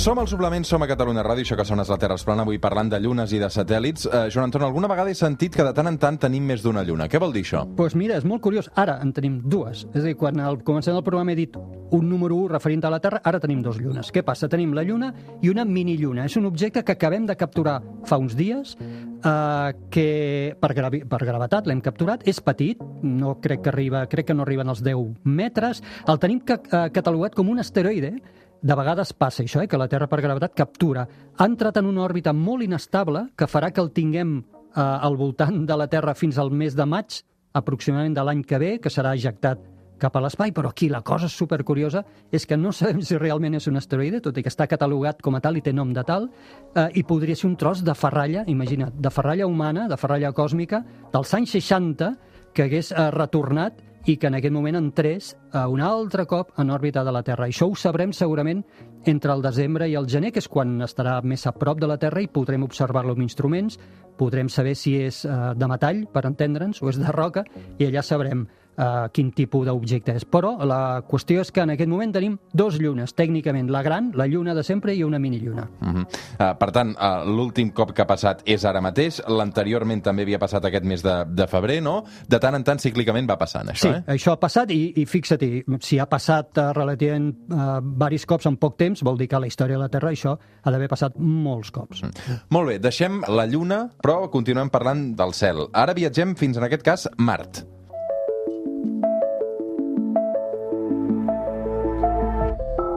Som 0.05 0.19
al 0.19 0.27
suplement, 0.27 0.61
som 0.61 0.83
a 0.83 0.85
Catalunya 0.85 1.23
Ràdio, 1.25 1.41
això 1.41 1.55
que 1.57 1.63
sona 1.65 1.81
és 1.81 1.89
la 1.89 1.95
Terra 1.97 2.13
es 2.13 2.21
plana, 2.21 2.43
avui 2.45 2.59
parlant 2.61 2.91
de 2.91 2.99
llunes 3.01 3.31
i 3.33 3.39
de 3.41 3.47
satèl·lits. 3.49 4.03
Eh, 4.05 4.19
Joan 4.29 4.51
Anton, 4.51 4.61
alguna 4.61 4.85
vegada 4.91 5.09
he 5.09 5.17
sentit 5.17 5.55
que 5.57 5.63
de 5.65 5.71
tant 5.73 5.89
en 5.89 5.97
tant 5.97 6.19
tenim 6.21 6.45
més 6.45 6.61
d'una 6.61 6.83
lluna. 6.85 7.07
Què 7.09 7.17
vol 7.17 7.33
dir 7.33 7.41
això? 7.41 7.63
Doncs 7.63 7.79
pues 7.79 7.95
mira, 7.97 8.19
és 8.21 8.27
molt 8.29 8.43
curiós. 8.45 8.69
Ara 8.77 8.99
en 9.01 9.15
tenim 9.17 9.39
dues. 9.41 9.87
És 9.95 10.03
a 10.03 10.05
dir, 10.05 10.13
quan 10.19 10.37
al 10.45 10.59
començament 10.61 10.99
del 10.99 11.07
programa 11.07 11.33
he 11.33 11.39
dit 11.39 11.57
un 11.57 12.05
número 12.05 12.37
1 12.43 12.51
referint 12.53 12.85
a 12.85 12.93
la 12.93 13.01
Terra, 13.01 13.23
ara 13.25 13.41
tenim 13.41 13.65
dos 13.65 13.81
llunes. 13.81 14.13
Què 14.13 14.21
passa? 14.21 14.45
Tenim 14.45 14.77
la 14.77 14.85
Lluna 14.85 15.09
i 15.41 15.49
una 15.49 15.65
mini-lluna. 15.65 16.29
És 16.29 16.37
un 16.37 16.45
objecte 16.45 16.85
que 16.85 16.93
acabem 16.93 17.25
de 17.25 17.35
capturar 17.41 17.79
fa 18.05 18.21
uns 18.21 18.37
dies, 18.37 18.77
eh, 18.77 19.73
que 19.89 20.55
per, 20.61 20.73
gravi, 20.77 21.01
per 21.09 21.23
gravetat 21.25 21.65
l'hem 21.65 21.81
capturat. 21.81 22.21
És 22.29 22.45
petit, 22.45 22.77
no 23.01 23.39
crec 23.41 23.65
que 23.65 23.73
arriba, 23.73 24.05
crec 24.05 24.29
que 24.29 24.37
no 24.37 24.45
arriben 24.45 24.69
als 24.69 24.85
10 24.85 25.25
metres. 25.25 25.81
El 26.05 26.21
tenim 26.21 26.45
ca 26.45 26.61
eh, 26.61 26.87
catalogat 26.93 27.33
com 27.33 27.49
un 27.49 27.65
asteroide, 27.65 28.19
de 28.65 28.73
vegades 28.73 29.13
passa 29.13 29.43
això, 29.43 29.61
eh, 29.61 29.67
que 29.69 29.77
la 29.77 29.87
Terra 29.87 30.07
per 30.09 30.21
gravetat 30.23 30.55
captura. 30.57 31.05
Ha 31.37 31.45
entrat 31.45 31.77
en 31.77 31.85
una 31.85 32.01
òrbita 32.01 32.33
molt 32.33 32.65
inestable 32.65 33.27
que 33.37 33.45
farà 33.45 33.71
que 33.71 33.81
el 33.81 33.91
tinguem 33.93 34.39
eh, 34.39 34.81
al 34.81 35.17
voltant 35.17 35.65
de 35.69 35.77
la 35.77 35.87
Terra 35.87 36.15
fins 36.15 36.39
al 36.41 36.49
mes 36.49 36.75
de 36.75 36.85
maig, 36.85 37.21
aproximadament 37.53 38.15
de 38.15 38.23
l'any 38.25 38.43
que 38.43 38.57
ve, 38.59 38.71
que 38.81 38.89
serà 38.89 39.13
ejectat 39.13 39.61
cap 40.01 40.17
a 40.17 40.21
l'espai, 40.23 40.51
però 40.51 40.73
aquí 40.73 40.89
la 40.89 41.03
cosa 41.05 41.29
supercuriosa 41.29 42.01
és 42.31 42.45
que 42.45 42.57
no 42.57 42.73
sabem 42.73 42.99
si 43.05 43.19
realment 43.21 43.53
és 43.55 43.67
un 43.69 43.77
asteroide, 43.77 44.19
tot 44.19 44.35
i 44.35 44.43
que 44.43 44.51
està 44.51 44.67
catalogat 44.67 45.21
com 45.23 45.37
a 45.37 45.39
tal 45.39 45.55
i 45.55 45.63
té 45.63 45.71
nom 45.71 45.93
de 45.93 46.03
tal, 46.03 46.27
eh, 46.73 46.89
i 46.95 47.03
podria 47.03 47.35
ser 47.35 47.47
un 47.51 47.55
tros 47.55 47.83
de 47.85 47.93
ferralla, 47.95 48.43
imagina't, 48.47 48.97
de 48.97 49.11
ferralla 49.13 49.47
humana, 49.47 49.87
de 49.87 49.97
ferralla 49.97 50.33
còsmica, 50.33 50.81
dels 51.13 51.33
anys 51.37 51.53
60, 51.59 52.15
que 52.55 52.65
hagués 52.65 52.91
eh, 52.91 53.11
retornat 53.13 53.83
i 54.05 54.17
que 54.21 54.27
en 54.29 54.37
aquest 54.37 54.53
moment 54.53 54.77
entrés 54.77 55.31
eh, 55.33 55.65
un 55.65 55.81
altre 55.81 56.27
cop 56.29 56.51
en 56.61 56.69
òrbita 56.69 57.03
de 57.03 57.13
la 57.13 57.23
Terra. 57.25 57.47
Això 57.49 57.67
ho 57.69 57.75
sabrem 57.75 58.13
segurament 58.13 58.61
entre 59.05 59.33
el 59.33 59.41
desembre 59.41 59.87
i 59.89 59.95
el 59.97 60.09
gener, 60.09 60.31
que 60.33 60.43
és 60.43 60.49
quan 60.49 60.77
estarà 60.85 61.17
més 61.25 61.45
a 61.49 61.53
prop 61.57 61.81
de 61.81 61.89
la 61.89 61.97
Terra 62.01 62.21
i 62.21 62.29
podrem 62.29 62.65
observar-lo 62.65 63.15
amb 63.15 63.25
instruments, 63.25 63.79
podrem 64.17 64.49
saber 64.49 64.75
si 64.77 64.95
és 65.07 65.23
eh, 65.25 65.39
de 65.57 65.71
metall, 65.71 66.05
per 66.13 66.25
entendre'ns, 66.29 66.83
o 66.83 66.91
és 66.91 67.01
de 67.01 67.15
roca, 67.15 67.45
i 67.79 67.89
allà 67.89 68.05
sabrem 68.05 68.45
eh, 68.77 69.07
quin 69.13 69.31
tipus 69.35 69.65
d'objecte 69.67 70.15
és. 70.15 70.25
Però 70.25 70.55
la 70.65 71.01
qüestió 71.07 71.41
és 71.41 71.51
que 71.51 71.63
en 71.63 71.73
aquest 71.75 71.89
moment 71.89 72.13
tenim 72.15 72.37
dos 72.53 72.79
llunes, 72.81 73.15
tècnicament, 73.15 73.69
la 73.71 73.81
gran, 73.85 74.11
la 74.15 74.27
lluna 74.27 74.55
de 74.55 74.63
sempre 74.63 74.95
i 74.95 75.03
una 75.03 75.19
minilluna. 75.19 75.67
Uh 75.81 75.87
-huh. 75.87 76.05
uh, 76.05 76.57
per 76.57 76.71
tant, 76.71 76.95
uh, 76.95 77.25
l'últim 77.25 77.71
cop 77.71 77.93
que 77.93 78.01
ha 78.01 78.07
passat 78.07 78.41
és 78.45 78.65
ara 78.65 78.81
mateix, 78.81 79.21
l'anteriorment 79.27 80.01
també 80.01 80.23
havia 80.23 80.39
passat 80.39 80.65
aquest 80.65 80.85
mes 80.85 81.01
de, 81.03 81.25
de 81.27 81.47
febrer, 81.47 81.81
no? 81.81 82.03
De 82.27 82.39
tant 82.39 82.55
en 82.55 82.63
tant, 82.63 82.79
cíclicament 82.79 83.29
va 83.29 83.37
passant, 83.37 83.67
això, 83.67 83.85
Sí, 83.85 83.87
eh? 83.87 84.03
això 84.07 84.31
ha 84.31 84.39
passat 84.39 84.71
i, 84.71 84.93
i 84.95 85.05
fixa-t'hi, 85.05 85.63
si 85.79 85.99
ha 85.99 86.05
passat 86.05 86.57
uh, 86.57 86.73
relativament 86.73 87.35
uh, 87.51 87.79
varis 87.81 88.25
cops 88.25 88.45
en 88.45 88.57
poc 88.57 88.77
temps, 88.77 89.03
vol 89.03 89.17
dir 89.17 89.27
que 89.27 89.35
a 89.35 89.39
la 89.39 89.47
història 89.47 89.75
de 89.75 89.83
la 89.83 89.89
Terra 89.89 90.09
això 90.09 90.37
ha 90.63 90.71
d'haver 90.71 90.87
passat 90.87 91.17
molts 91.17 91.71
cops. 91.71 92.01
Molt 92.49 92.67
bé, 92.67 92.79
deixem 92.79 93.21
la 93.27 93.45
Lluna, 93.45 93.89
però 94.01 94.29
continuem 94.29 94.69
parlant 94.69 95.15
del 95.15 95.33
cel. 95.33 95.67
Ara 95.73 95.93
viatgem 95.93 96.35
fins, 96.35 96.57
en 96.57 96.63
aquest 96.63 96.83
cas, 96.83 97.09
Mart. 97.17 97.74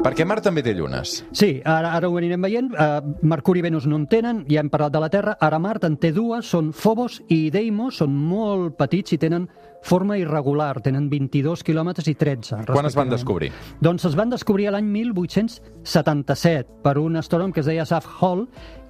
Perquè 0.08 0.24
Mart 0.24 0.46
també 0.46 0.62
té 0.64 0.72
llunes. 0.72 1.18
Sí, 1.36 1.58
ara, 1.68 1.90
ara 1.98 2.08
ho 2.08 2.14
anirem 2.16 2.40
veient. 2.40 2.70
Uh, 2.72 3.12
Mercuri 3.28 3.60
i 3.60 3.64
Venus 3.66 3.84
no 3.84 3.98
en 4.00 4.06
tenen, 4.08 4.40
ja 4.48 4.62
hem 4.62 4.70
parlat 4.72 4.94
de 4.94 5.02
la 5.02 5.10
Terra. 5.12 5.34
Ara 5.44 5.58
Mart 5.60 5.84
en 5.84 5.98
té 6.00 6.14
dues, 6.16 6.48
són 6.48 6.70
Phobos 6.72 7.18
i 7.28 7.50
Deimos, 7.52 7.98
són 8.00 8.14
molt 8.16 8.78
petits 8.80 9.12
i 9.12 9.18
tenen 9.20 9.44
forma 9.84 10.16
irregular, 10.18 10.80
tenen 10.82 11.10
22 11.12 11.62
quilòmetres 11.66 12.08
i 12.08 12.16
13. 12.18 12.64
Quan 12.72 12.88
es 12.88 12.96
van 12.96 13.12
descobrir? 13.12 13.52
Doncs 13.84 14.08
es 14.08 14.16
van 14.18 14.32
descobrir 14.32 14.70
l'any 14.72 14.88
1877 14.88 16.80
per 16.82 16.96
un 16.98 17.20
astrònom 17.20 17.52
que 17.52 17.60
es 17.60 17.68
deia 17.68 17.86
Saf 17.86 18.08
Hall 18.18 18.46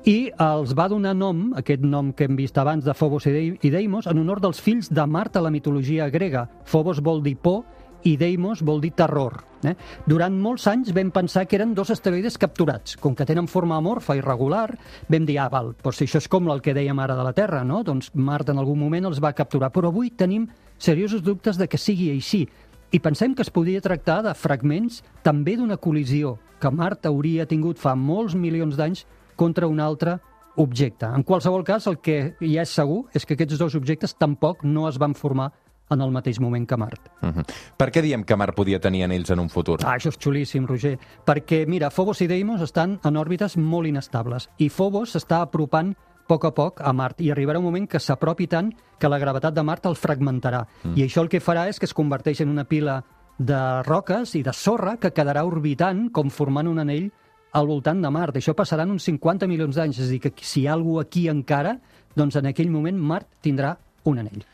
i 0.08 0.30
els 0.38 0.72
va 0.78 0.86
donar 0.88 1.16
nom, 1.18 1.50
aquest 1.58 1.82
nom 1.82 2.12
que 2.14 2.24
hem 2.28 2.38
vist 2.38 2.56
abans 2.62 2.86
de 2.86 2.94
Phobos 2.94 3.26
i 3.26 3.70
Deimos, 3.74 4.06
en 4.06 4.22
honor 4.22 4.40
dels 4.40 4.62
fills 4.62 4.88
de 4.94 5.04
Mart 5.06 5.36
a 5.36 5.42
la 5.42 5.50
mitologia 5.50 6.08
grega. 6.14 6.46
Phobos 6.64 7.02
vol 7.02 7.22
dir 7.26 7.36
por 7.42 7.64
i 8.04 8.16
Deimos 8.16 8.62
vol 8.62 8.80
dir 8.80 8.92
terror. 8.96 9.40
Eh? 9.66 9.74
Durant 10.06 10.36
molts 10.38 10.68
anys 10.70 10.92
vam 10.94 11.10
pensar 11.10 11.46
que 11.48 11.58
eren 11.58 11.74
dos 11.74 11.90
asteroides 11.90 12.38
capturats. 12.38 12.96
Com 13.00 13.16
que 13.18 13.26
tenen 13.26 13.48
forma 13.50 13.78
amorfa 13.78 14.16
irregular, 14.18 14.70
vam 15.08 15.26
dir, 15.26 15.38
ah, 15.42 15.48
val, 15.50 15.74
doncs 15.82 15.98
si 15.98 16.06
això 16.06 16.22
és 16.22 16.30
com 16.30 16.48
el 16.52 16.62
que 16.62 16.76
dèiem 16.76 16.98
ara 17.02 17.16
de 17.18 17.26
la 17.26 17.34
Terra, 17.34 17.64
no? 17.64 17.82
Doncs 17.82 18.12
Mart 18.14 18.50
en 18.50 18.62
algun 18.62 18.78
moment 18.78 19.10
els 19.10 19.22
va 19.22 19.34
capturar. 19.34 19.72
Però 19.74 19.90
avui 19.90 20.10
tenim 20.10 20.46
seriosos 20.78 21.22
dubtes 21.22 21.58
de 21.58 21.68
que 21.68 21.78
sigui 21.78 22.10
així. 22.14 22.46
I 22.92 23.00
pensem 23.04 23.34
que 23.34 23.42
es 23.44 23.52
podria 23.52 23.82
tractar 23.84 24.22
de 24.24 24.32
fragments 24.34 25.02
també 25.22 25.58
d'una 25.58 25.76
col·lisió 25.76 26.38
que 26.58 26.70
Mart 26.70 27.06
hauria 27.06 27.46
tingut 27.46 27.78
fa 27.78 27.94
molts 27.94 28.34
milions 28.34 28.78
d'anys 28.78 29.04
contra 29.36 29.68
un 29.68 29.80
altre 29.80 30.18
objecte. 30.58 31.06
En 31.06 31.22
qualsevol 31.22 31.62
cas, 31.64 31.86
el 31.86 32.00
que 32.02 32.34
ja 32.40 32.64
és 32.64 32.74
segur 32.74 33.04
és 33.14 33.24
que 33.24 33.36
aquests 33.36 33.58
dos 33.60 33.76
objectes 33.78 34.16
tampoc 34.18 34.64
no 34.66 34.88
es 34.88 34.98
van 34.98 35.14
formar 35.14 35.52
en 35.90 36.00
el 36.00 36.10
mateix 36.10 36.40
moment 36.40 36.66
que 36.68 36.76
Mart. 36.76 37.08
Uh 37.22 37.28
-huh. 37.28 37.44
Per 37.76 37.90
què 37.90 38.02
diem 38.02 38.24
que 38.24 38.36
Mart 38.36 38.54
podia 38.54 38.80
tenir 38.80 39.04
anells 39.04 39.30
en 39.30 39.40
un 39.40 39.48
futur? 39.48 39.78
Ah, 39.84 39.96
això 39.96 40.08
és 40.08 40.18
xulíssim, 40.18 40.66
Roger, 40.66 40.98
perquè, 41.24 41.66
mira, 41.66 41.90
Phobos 41.90 42.20
i 42.20 42.26
Deimos 42.26 42.60
estan 42.60 43.00
en 43.04 43.16
òrbites 43.16 43.56
molt 43.56 43.86
inestables 43.86 44.50
i 44.58 44.68
Phobos 44.68 45.14
s'està 45.14 45.40
apropant 45.40 45.90
a 45.90 46.08
poc 46.28 46.44
a 46.44 46.52
poc 46.52 46.82
a 46.84 46.92
Mart 46.92 47.22
i 47.24 47.32
arribarà 47.32 47.58
un 47.58 47.64
moment 47.64 47.88
que 47.88 47.98
s'apropi 47.98 48.46
tant 48.46 48.70
que 49.00 49.08
la 49.08 49.18
gravetat 49.18 49.54
de 49.54 49.64
Mart 49.64 49.86
el 49.86 49.96
fragmentarà. 49.96 50.66
Mm. 50.84 50.98
I 50.98 51.06
això 51.06 51.24
el 51.24 51.30
que 51.32 51.40
farà 51.40 51.66
és 51.68 51.80
que 51.80 51.88
es 51.88 51.94
converteix 51.96 52.42
en 52.44 52.52
una 52.52 52.66
pila 52.68 53.02
de 53.38 53.82
roques 53.86 54.34
i 54.34 54.42
de 54.42 54.52
sorra 54.52 54.96
que 54.98 55.14
quedarà 55.14 55.44
orbitant 55.46 56.08
com 56.12 56.30
formant 56.30 56.68
un 56.68 56.82
anell 56.84 57.08
al 57.56 57.70
voltant 57.70 58.02
de 58.02 58.10
Mart. 58.12 58.36
Això 58.36 58.54
passarà 58.54 58.84
en 58.84 58.92
uns 58.92 59.06
50 59.08 59.48
milions 59.48 59.78
d'anys, 59.78 60.02
és 60.02 60.08
a 60.08 60.12
dir, 60.12 60.20
que 60.20 60.32
si 60.44 60.62
hi 60.62 60.66
ha 60.68 60.74
alguna 60.76 61.06
aquí 61.06 61.28
encara, 61.32 61.78
doncs 62.14 62.36
en 62.36 62.50
aquell 62.50 62.70
moment 62.70 62.98
Mart 62.98 63.40
tindrà 63.40 63.76
un 64.04 64.20
anell. 64.20 64.44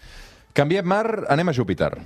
Canviem 0.54 0.87
Mart, 0.87 1.25
anem 1.26 1.49
a 1.50 1.52
Júpiter. 1.52 1.96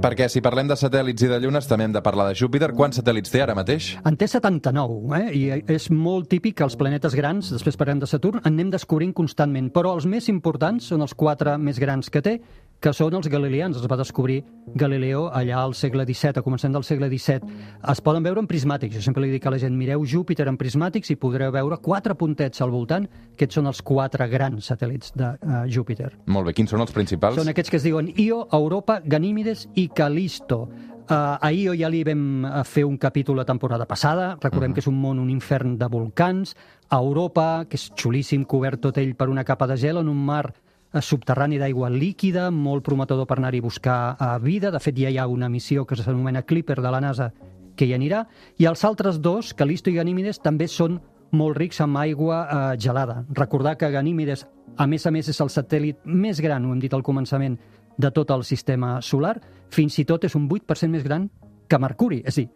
Perquè 0.00 0.28
si 0.30 0.38
parlem 0.38 0.68
de 0.70 0.76
satèl·lits 0.78 1.24
i 1.26 1.30
de 1.32 1.40
llunes, 1.42 1.66
també 1.66 1.88
hem 1.88 1.96
de 1.96 2.00
parlar 2.00 2.28
de 2.28 2.36
Júpiter. 2.38 2.68
Quants 2.78 3.00
satèl·lits 3.00 3.32
té 3.34 3.42
ara 3.42 3.56
mateix? 3.58 3.88
En 4.06 4.14
té 4.14 4.28
79, 4.30 5.18
eh? 5.18 5.24
i 5.34 5.42
és 5.74 5.88
molt 5.90 6.30
típic 6.30 6.60
que 6.60 6.64
els 6.68 6.78
planetes 6.78 7.16
grans, 7.18 7.50
després 7.50 7.74
parlem 7.76 7.98
de 7.98 8.06
Saturn, 8.06 8.38
anem 8.46 8.70
descobrint 8.70 9.10
constantment, 9.18 9.72
però 9.74 9.96
els 9.98 10.06
més 10.06 10.30
importants 10.30 10.92
són 10.94 11.02
els 11.02 11.16
quatre 11.18 11.56
més 11.58 11.82
grans 11.82 12.06
que 12.06 12.22
té, 12.22 12.38
que 12.80 12.92
són 12.96 13.14
els 13.18 13.28
galileans. 13.28 13.76
Els 13.76 13.88
va 13.90 13.98
descobrir 14.00 14.40
Galileo 14.80 15.26
allà 15.36 15.60
al 15.60 15.74
segle 15.76 16.06
XVII, 16.08 16.40
a 16.40 16.44
començament 16.44 16.78
del 16.78 16.86
segle 16.88 17.10
XVII. 17.12 17.56
Es 17.92 18.00
poden 18.04 18.24
veure 18.24 18.40
en 18.40 18.48
prismàtics. 18.50 18.96
Jo 18.96 19.04
sempre 19.04 19.24
li 19.24 19.32
dic 19.34 19.46
a 19.46 19.52
la 19.52 19.60
gent, 19.60 19.76
mireu 19.76 20.04
Júpiter 20.08 20.48
en 20.48 20.56
prismàtics 20.60 21.12
i 21.12 21.18
podreu 21.20 21.52
veure 21.52 21.80
quatre 21.84 22.16
puntets 22.16 22.64
al 22.64 22.72
voltant. 22.72 23.06
Aquests 23.34 23.60
són 23.60 23.68
els 23.70 23.82
quatre 23.84 24.28
grans 24.32 24.70
satèl·lits 24.72 25.12
de 25.18 25.34
uh, 25.36 25.64
Júpiter. 25.68 26.14
Molt 26.32 26.48
bé, 26.48 26.56
quins 26.56 26.72
són 26.72 26.84
els 26.84 26.94
principals? 26.96 27.36
Són 27.40 27.52
aquests 27.52 27.72
que 27.72 27.80
es 27.80 27.86
diuen 27.86 28.08
Io, 28.16 28.46
Europa, 28.56 29.00
Ganímedes 29.04 29.68
i 29.76 29.90
Calisto. 29.92 30.64
Uh, 31.10 31.36
a 31.42 31.50
Io 31.52 31.74
ja 31.74 31.88
li 31.90 32.04
vam 32.06 32.44
eh, 32.46 32.50
fer 32.62 32.84
un 32.86 32.94
capítol 33.02 33.40
la 33.40 33.44
temporada 33.44 33.84
passada. 33.84 34.36
Recordem 34.40 34.70
uh 34.70 34.72
-huh. 34.72 34.74
que 34.74 34.80
és 34.80 34.86
un 34.86 35.00
món, 35.00 35.18
un 35.18 35.28
infern 35.28 35.76
de 35.76 35.88
volcans. 35.88 36.56
A 36.88 36.96
Europa, 36.96 37.66
que 37.68 37.76
és 37.76 37.90
xulíssim, 37.94 38.44
cobert 38.44 38.80
tot 38.80 38.96
ell 38.98 39.16
per 39.16 39.28
una 39.28 39.44
capa 39.44 39.66
de 39.66 39.76
gel 39.76 39.98
en 39.98 40.08
un 40.08 40.24
mar 40.24 40.54
subterrani 40.98 41.60
d'aigua 41.60 41.90
líquida, 41.92 42.48
molt 42.50 42.82
prometedor 42.82 43.28
per 43.30 43.38
anar-hi 43.38 43.60
a 43.62 43.66
buscar 43.66 43.98
uh, 44.16 44.32
vida. 44.42 44.72
De 44.74 44.80
fet, 44.82 44.98
ja 44.98 45.10
hi 45.10 45.18
ha 45.18 45.28
una 45.30 45.48
missió 45.48 45.86
que 45.86 45.96
s'anomena 45.96 46.42
Clipper 46.42 46.80
de 46.82 46.90
la 46.90 47.00
NASA 47.00 47.30
que 47.78 47.86
hi 47.86 47.94
anirà. 47.94 48.24
I 48.58 48.66
els 48.66 48.82
altres 48.84 49.20
dos, 49.22 49.54
Calisto 49.54 49.90
i 49.90 49.96
Ganímedes, 49.96 50.42
també 50.42 50.66
són 50.68 50.98
molt 51.30 51.56
rics 51.56 51.80
amb 51.80 52.00
aigua 52.00 52.40
eh, 52.42 52.78
gelada. 52.82 53.24
Recordar 53.30 53.76
que 53.78 53.90
Ganímedes, 53.90 54.46
a 54.76 54.86
més 54.90 55.06
a 55.06 55.12
més, 55.14 55.28
és 55.30 55.40
el 55.40 55.50
satèl·lit 55.52 56.00
més 56.04 56.40
gran, 56.42 56.66
ho 56.66 56.74
hem 56.74 56.80
dit 56.82 56.94
al 56.94 57.06
començament, 57.06 57.56
de 58.00 58.10
tot 58.10 58.30
el 58.34 58.44
sistema 58.48 58.98
solar, 59.02 59.36
fins 59.70 59.98
i 60.00 60.06
tot 60.08 60.24
és 60.24 60.34
un 60.34 60.48
8% 60.48 60.90
més 60.90 61.04
gran 61.04 61.28
que 61.68 61.78
Mercuri. 61.78 62.22
És 62.26 62.38
a 62.38 62.42
dir, 62.42 62.48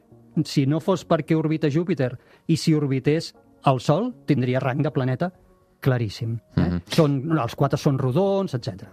si 0.48 0.66
no 0.66 0.80
fos 0.80 1.04
perquè 1.06 1.36
orbita 1.38 1.70
Júpiter 1.70 2.14
i 2.48 2.56
si 2.56 2.74
orbités 2.74 3.34
el 3.64 3.80
Sol, 3.80 4.12
tindria 4.26 4.60
rang 4.60 4.82
de 4.82 4.92
planeta 4.92 5.30
claríssim. 5.84 6.38
Eh? 6.56 6.60
Mm 6.60 6.70
-hmm. 6.72 6.96
són, 6.96 7.20
els 7.38 7.54
quatre 7.54 7.78
són 7.80 8.00
rodons, 8.00 8.54
etc. 8.54 8.88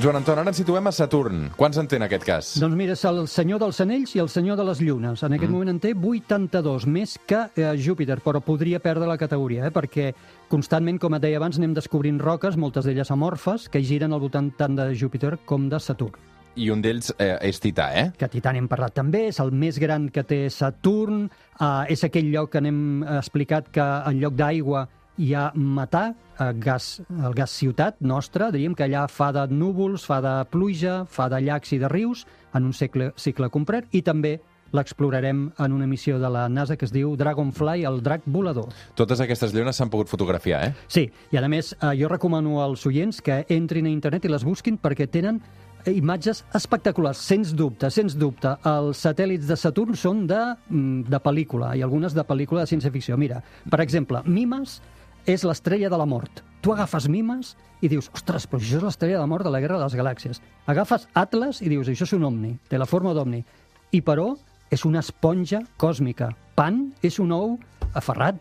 Joan 0.00 0.16
Anton, 0.16 0.38
ara 0.40 0.48
ens 0.48 0.56
situem 0.56 0.86
a 0.88 0.90
Saturn. 0.96 1.50
Quants 1.52 1.76
en 1.76 1.86
té 1.86 1.98
en 1.98 2.06
aquest 2.06 2.24
cas? 2.24 2.52
Doncs 2.62 2.76
mira, 2.78 2.94
és 2.96 3.04
el 3.04 3.26
senyor 3.28 3.60
dels 3.60 3.80
anells 3.84 4.14
i 4.16 4.22
el 4.22 4.30
senyor 4.32 4.56
de 4.56 4.64
les 4.64 4.80
llunes. 4.80 5.20
En 5.22 5.36
aquest 5.36 5.50
mm. 5.50 5.52
moment 5.52 5.68
en 5.68 5.80
té 5.84 5.92
82, 5.92 6.86
més 6.86 7.18
que 7.28 7.42
eh, 7.60 7.76
Júpiter, 7.76 8.16
però 8.24 8.40
podria 8.40 8.80
perdre 8.80 9.06
la 9.06 9.18
categoria, 9.20 9.66
eh? 9.68 9.70
perquè 9.70 10.14
constantment, 10.48 10.98
com 10.98 11.12
et 11.14 11.22
deia 11.22 11.36
abans, 11.36 11.60
anem 11.60 11.74
descobrint 11.76 12.18
roques, 12.18 12.56
moltes 12.56 12.88
d'elles 12.88 13.10
amorfes, 13.12 13.68
que 13.68 13.84
giren 13.84 14.12
al 14.12 14.24
voltant 14.24 14.50
tant 14.56 14.80
de 14.80 14.94
Júpiter 14.96 15.36
com 15.44 15.68
de 15.68 15.78
Saturn. 15.78 16.16
I 16.56 16.68
un 16.72 16.82
d'ells 16.84 17.12
eh, 17.16 17.36
és 17.48 17.60
Tità, 17.62 17.88
eh? 17.96 18.08
que 18.18 18.28
Tità 18.28 18.52
n'hem 18.52 18.68
parlat 18.68 18.94
també, 18.98 19.26
és 19.30 19.38
el 19.40 19.52
més 19.56 19.78
gran 19.80 20.08
que 20.12 20.24
té 20.28 20.44
Saturn, 20.52 21.24
uh, 21.60 21.84
és 21.88 22.04
aquell 22.04 22.28
lloc 22.32 22.52
que 22.52 22.60
n'hem 22.60 23.04
explicat 23.18 23.70
que 23.72 23.86
en 24.10 24.20
lloc 24.20 24.36
d'aigua 24.36 24.84
hi 25.22 25.32
ha 25.36 25.48
metà, 25.56 26.10
uh, 26.12 26.52
gas, 26.60 26.98
el 27.08 27.36
gas 27.36 27.56
ciutat 27.56 28.00
nostre, 28.04 28.50
diríem 28.52 28.76
que 28.76 28.84
allà 28.84 29.06
fa 29.08 29.30
de 29.32 29.46
núvols, 29.48 30.04
fa 30.08 30.20
de 30.24 30.36
pluja, 30.52 31.02
fa 31.08 31.30
de 31.32 31.40
llacs 31.40 31.72
i 31.72 31.80
de 31.80 31.92
rius, 31.92 32.26
en 32.52 32.68
un 32.68 32.76
cicle, 32.76 33.12
cicle 33.16 33.48
complet, 33.52 33.88
i 33.96 34.04
també 34.04 34.38
l'explorarem 34.72 35.50
en 35.58 35.72
una 35.72 35.86
missió 35.86 36.18
de 36.18 36.28
la 36.32 36.48
NASA 36.48 36.76
que 36.76 36.86
es 36.88 36.92
diu 36.92 37.14
Dragonfly, 37.16 37.84
el 37.88 38.00
drac 38.02 38.24
volador. 38.26 38.72
Totes 38.96 39.20
aquestes 39.20 39.52
llunes 39.54 39.76
s'han 39.76 39.92
pogut 39.92 40.10
fotografiar, 40.10 40.62
eh? 40.68 40.72
Sí, 40.88 41.06
i 41.30 41.36
a 41.36 41.48
més, 41.48 41.74
eh, 41.76 41.92
jo 42.00 42.08
recomano 42.08 42.62
als 42.62 42.86
oients 42.88 43.20
que 43.20 43.44
entrin 43.48 43.86
a 43.86 43.92
internet 43.92 44.24
i 44.24 44.32
les 44.32 44.44
busquin 44.44 44.78
perquè 44.80 45.08
tenen 45.08 45.42
imatges 45.90 46.44
espectaculars, 46.54 47.18
sens 47.18 47.52
dubte, 47.56 47.90
sens 47.90 48.14
dubte. 48.18 48.54
Els 48.68 49.02
satèl·lits 49.02 49.48
de 49.48 49.56
Saturn 49.58 49.96
són 49.98 50.26
de, 50.26 50.40
mm, 50.68 51.10
de 51.10 51.20
pel·lícula, 51.20 51.74
i 51.76 51.82
algunes 51.82 52.14
de 52.14 52.24
pel·lícula 52.24 52.62
de 52.62 52.70
ciència-ficció. 52.70 53.16
Mira, 53.16 53.42
per 53.68 53.80
exemple, 53.80 54.22
Mimes 54.24 54.80
és 55.26 55.44
l'estrella 55.44 55.90
de 55.90 55.98
la 55.98 56.06
mort. 56.06 56.42
Tu 56.60 56.72
agafes 56.72 57.08
Mimes 57.08 57.56
i 57.80 57.88
dius, 57.88 58.08
ostres, 58.14 58.46
però 58.46 58.60
això 58.60 58.76
és 58.76 58.82
l'estrella 58.82 59.18
de 59.18 59.24
la 59.24 59.26
mort 59.26 59.44
de 59.44 59.50
la 59.50 59.60
Guerra 59.60 59.78
de 59.78 59.84
les 59.84 59.94
Galàxies. 59.94 60.40
Agafes 60.66 61.08
Atlas 61.14 61.60
i 61.62 61.68
dius, 61.68 61.88
això 61.88 62.06
és 62.06 62.12
un 62.12 62.24
omni, 62.24 62.58
té 62.68 62.78
la 62.78 62.86
forma 62.86 63.12
d'omni. 63.12 63.44
I, 63.90 64.00
però, 64.00 64.36
és 64.70 64.84
una 64.84 65.00
esponja 65.00 65.60
còsmica. 65.76 66.30
Pan 66.54 66.92
és 67.02 67.18
un 67.18 67.32
ou 67.32 67.58
aferrat. 67.94 68.38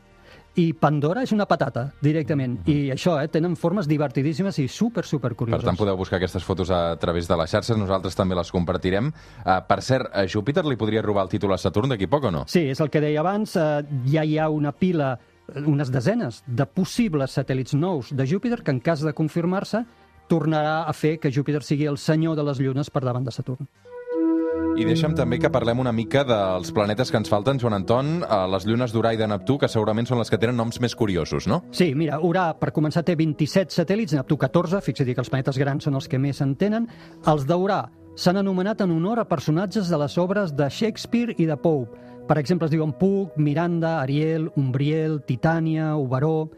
I 0.60 0.74
Pandora 0.76 1.24
és 1.24 1.32
una 1.32 1.46
patata, 1.48 1.94
directament. 2.04 2.58
I 2.68 2.92
això, 2.92 3.16
eh, 3.22 3.28
tenen 3.32 3.56
formes 3.56 3.88
divertidíssimes 3.88 4.58
i 4.60 4.68
super, 4.68 5.06
super 5.06 5.32
Per 5.32 5.38
curioses. 5.38 5.64
tant, 5.64 5.78
podeu 5.78 5.96
buscar 5.96 6.18
aquestes 6.18 6.44
fotos 6.44 6.70
a 6.72 6.98
través 7.00 7.28
de 7.28 7.38
les 7.38 7.50
xarxes, 7.50 7.78
nosaltres 7.78 8.16
també 8.16 8.36
les 8.36 8.52
compartirem. 8.52 9.14
Uh, 9.46 9.62
per 9.68 9.82
cert, 9.82 10.10
a 10.14 10.26
Júpiter 10.28 10.66
li 10.66 10.76
podria 10.76 11.02
robar 11.02 11.24
el 11.24 11.30
títol 11.30 11.54
a 11.54 11.58
Saturn 11.58 11.90
d'aquí 11.90 12.08
poc 12.08 12.26
o 12.26 12.32
no? 12.32 12.44
Sí, 12.48 12.70
és 12.70 12.80
el 12.82 12.90
que 12.90 13.00
deia 13.00 13.22
abans, 13.22 13.56
eh, 13.56 13.84
ja 14.12 14.26
hi 14.26 14.38
ha 14.38 14.50
una 14.50 14.72
pila, 14.74 15.18
eh, 15.56 15.62
unes 15.62 15.90
desenes 15.90 16.44
de 16.46 16.66
possibles 16.66 17.32
satèl·lits 17.38 17.74
nous 17.74 18.12
de 18.12 18.28
Júpiter 18.28 18.62
que 18.64 18.72
en 18.72 18.80
cas 18.80 19.02
de 19.02 19.14
confirmar-se 19.14 19.86
tornarà 20.28 20.84
a 20.88 20.94
fer 20.94 21.18
que 21.20 21.32
Júpiter 21.32 21.64
sigui 21.64 21.86
el 21.86 21.98
senyor 21.98 22.36
de 22.36 22.44
les 22.44 22.60
llunes 22.60 22.90
per 22.90 23.04
davant 23.04 23.24
de 23.24 23.32
Saturn. 23.32 23.68
I 24.72 24.86
deixa'm 24.88 25.14
també 25.18 25.36
que 25.38 25.50
parlem 25.52 25.82
una 25.84 25.92
mica 25.92 26.24
dels 26.26 26.72
planetes 26.74 27.12
que 27.12 27.20
ens 27.20 27.30
falten, 27.30 27.60
Joan 27.60 27.76
Anton, 27.76 28.12
uh, 28.24 28.46
les 28.54 28.64
llunes 28.66 28.94
d'Urà 28.96 29.12
i 29.14 29.20
de 29.20 29.28
Neptú, 29.28 29.58
que 29.60 29.68
segurament 29.70 30.08
són 30.08 30.22
les 30.22 30.32
que 30.32 30.40
tenen 30.40 30.56
noms 30.58 30.80
més 30.82 30.96
curiosos, 30.96 31.46
no? 31.46 31.60
Sí, 31.76 31.92
mira, 31.98 32.22
Urà, 32.24 32.48
per 32.58 32.72
començar, 32.74 33.04
té 33.06 33.18
27 33.20 33.76
satèl·lits, 33.76 34.16
Neptú 34.16 34.40
14, 34.40 34.80
fixa't 34.86 35.12
que 35.12 35.22
els 35.22 35.30
planetes 35.30 35.60
grans 35.60 35.86
són 35.86 36.00
els 36.00 36.08
que 36.08 36.20
més 36.22 36.40
en 36.42 36.56
tenen. 36.56 36.88
Els 37.28 37.44
d'Urà 37.50 37.82
s'han 38.16 38.40
anomenat 38.40 38.82
en 38.86 38.96
honor 38.96 39.20
a 39.20 39.28
personatges 39.28 39.92
de 39.92 40.00
les 40.00 40.18
obres 40.18 40.56
de 40.56 40.70
Shakespeare 40.70 41.36
i 41.38 41.50
de 41.52 41.60
Pope. 41.60 42.00
Per 42.28 42.40
exemple, 42.40 42.72
es 42.72 42.72
diuen 42.72 42.96
Puck, 42.96 43.36
Miranda, 43.36 44.00
Ariel, 44.00 44.50
Umbriel, 44.56 45.20
Titània, 45.28 45.98
Oberó... 46.00 46.50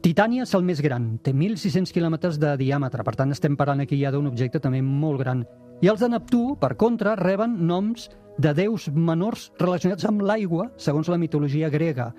Titània 0.00 0.46
és 0.46 0.54
el 0.56 0.62
més 0.64 0.80
gran, 0.80 1.18
té 1.20 1.34
1.600 1.36 1.92
quilòmetres 1.92 2.38
de 2.40 2.54
diàmetre, 2.56 3.04
per 3.04 3.12
tant 3.20 3.34
estem 3.34 3.52
parlant 3.52 3.82
aquí 3.84 3.98
ja 4.00 4.10
d'un 4.10 4.30
objecte 4.30 4.58
també 4.58 4.80
molt 4.80 5.20
gran. 5.20 5.44
I 5.80 5.88
els 5.88 6.02
de 6.02 6.10
Neptú, 6.12 6.58
per 6.60 6.74
contra, 6.76 7.14
reben 7.16 7.54
noms 7.64 8.10
de 8.40 8.50
déus 8.52 8.90
menors 8.92 9.46
relacionats 9.60 10.04
amb 10.04 10.20
l'aigua, 10.28 10.66
segons 10.76 11.08
la 11.08 11.16
mitologia 11.16 11.70
grega. 11.72 12.10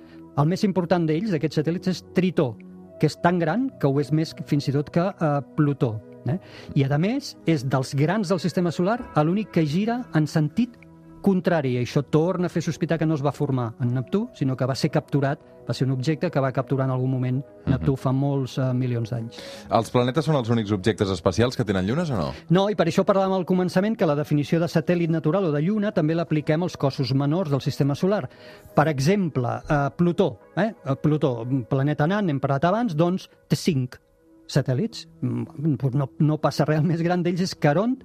El 0.42 0.48
més 0.50 0.64
important 0.66 1.06
d'ells, 1.06 1.30
d'aquests 1.30 1.60
satèl·lits, 1.60 1.92
és 1.92 2.02
Tritó, 2.18 2.56
que 2.98 3.06
és 3.06 3.18
tan 3.22 3.38
gran 3.38 3.68
que 3.78 3.86
ho 3.86 4.00
és 4.02 4.10
més 4.18 4.34
fins 4.50 4.66
i 4.66 4.74
tot 4.74 4.90
que 4.90 5.06
eh, 5.12 5.30
Plutó. 5.58 5.92
Eh? 6.26 6.40
I, 6.74 6.88
a 6.90 6.98
més, 7.02 7.36
és 7.46 7.62
dels 7.62 7.94
grans 7.98 8.34
del 8.34 8.42
sistema 8.42 8.74
solar 8.74 8.98
l'únic 9.22 9.54
que 9.54 9.66
gira 9.66 10.00
en 10.18 10.26
sentit 10.26 10.81
contrari. 11.22 11.78
Això 11.80 12.04
torna 12.04 12.50
a 12.50 12.54
fer 12.54 12.64
sospitar 12.66 12.98
que 13.00 13.06
no 13.08 13.16
es 13.16 13.24
va 13.24 13.32
formar 13.32 13.72
en 13.82 13.94
Neptú, 13.96 14.28
sinó 14.38 14.58
que 14.58 14.68
va 14.68 14.76
ser 14.76 14.90
capturat, 14.92 15.40
va 15.68 15.74
ser 15.74 15.86
un 15.88 15.94
objecte 15.94 16.32
que 16.32 16.42
va 16.44 16.52
capturar 16.52 16.88
en 16.88 16.94
algun 16.96 17.12
moment 17.12 17.40
Neptú 17.70 17.96
fa 17.96 18.12
molts 18.12 18.58
eh, 18.58 18.68
milions 18.74 19.12
d'anys. 19.14 19.40
Els 19.70 19.92
planetes 19.94 20.26
són 20.26 20.36
els 20.40 20.50
únics 20.50 20.74
objectes 20.76 21.10
espacials 21.14 21.56
que 21.56 21.66
tenen 21.66 21.86
llunes 21.88 22.10
o 22.12 22.18
no? 22.18 22.30
No, 22.50 22.68
i 22.70 22.76
per 22.76 22.88
això 22.90 23.06
parlàvem 23.08 23.38
al 23.38 23.46
començament 23.50 23.96
que 23.98 24.10
la 24.10 24.18
definició 24.18 24.60
de 24.60 24.70
satèl·lit 24.72 25.14
natural 25.14 25.50
o 25.50 25.56
de 25.56 25.62
lluna 25.64 25.94
també 25.96 26.18
l'apliquem 26.18 26.64
als 26.66 26.78
cossos 26.78 27.14
menors 27.14 27.52
del 27.54 27.62
sistema 27.62 27.96
solar. 27.96 28.26
Per 28.76 28.88
exemple, 28.90 29.60
eh, 29.70 29.82
Plutó, 29.98 30.32
eh? 30.58 30.72
eh, 30.74 30.96
Plutó, 31.02 31.46
planeta 31.70 32.08
nan, 32.10 32.30
hem 32.30 32.40
parlat 32.42 32.66
abans, 32.72 32.98
doncs 32.98 33.30
té 33.48 33.56
cinc 33.60 34.00
satèl·lits. 34.52 35.08
Mm, 35.22 35.78
No, 35.96 36.10
no 36.20 36.38
passa 36.42 36.66
res, 36.66 36.82
el 36.82 36.88
més 36.88 37.02
gran 37.02 37.24
d'ells 37.24 37.42
és 37.46 37.56
Caront, 37.56 37.96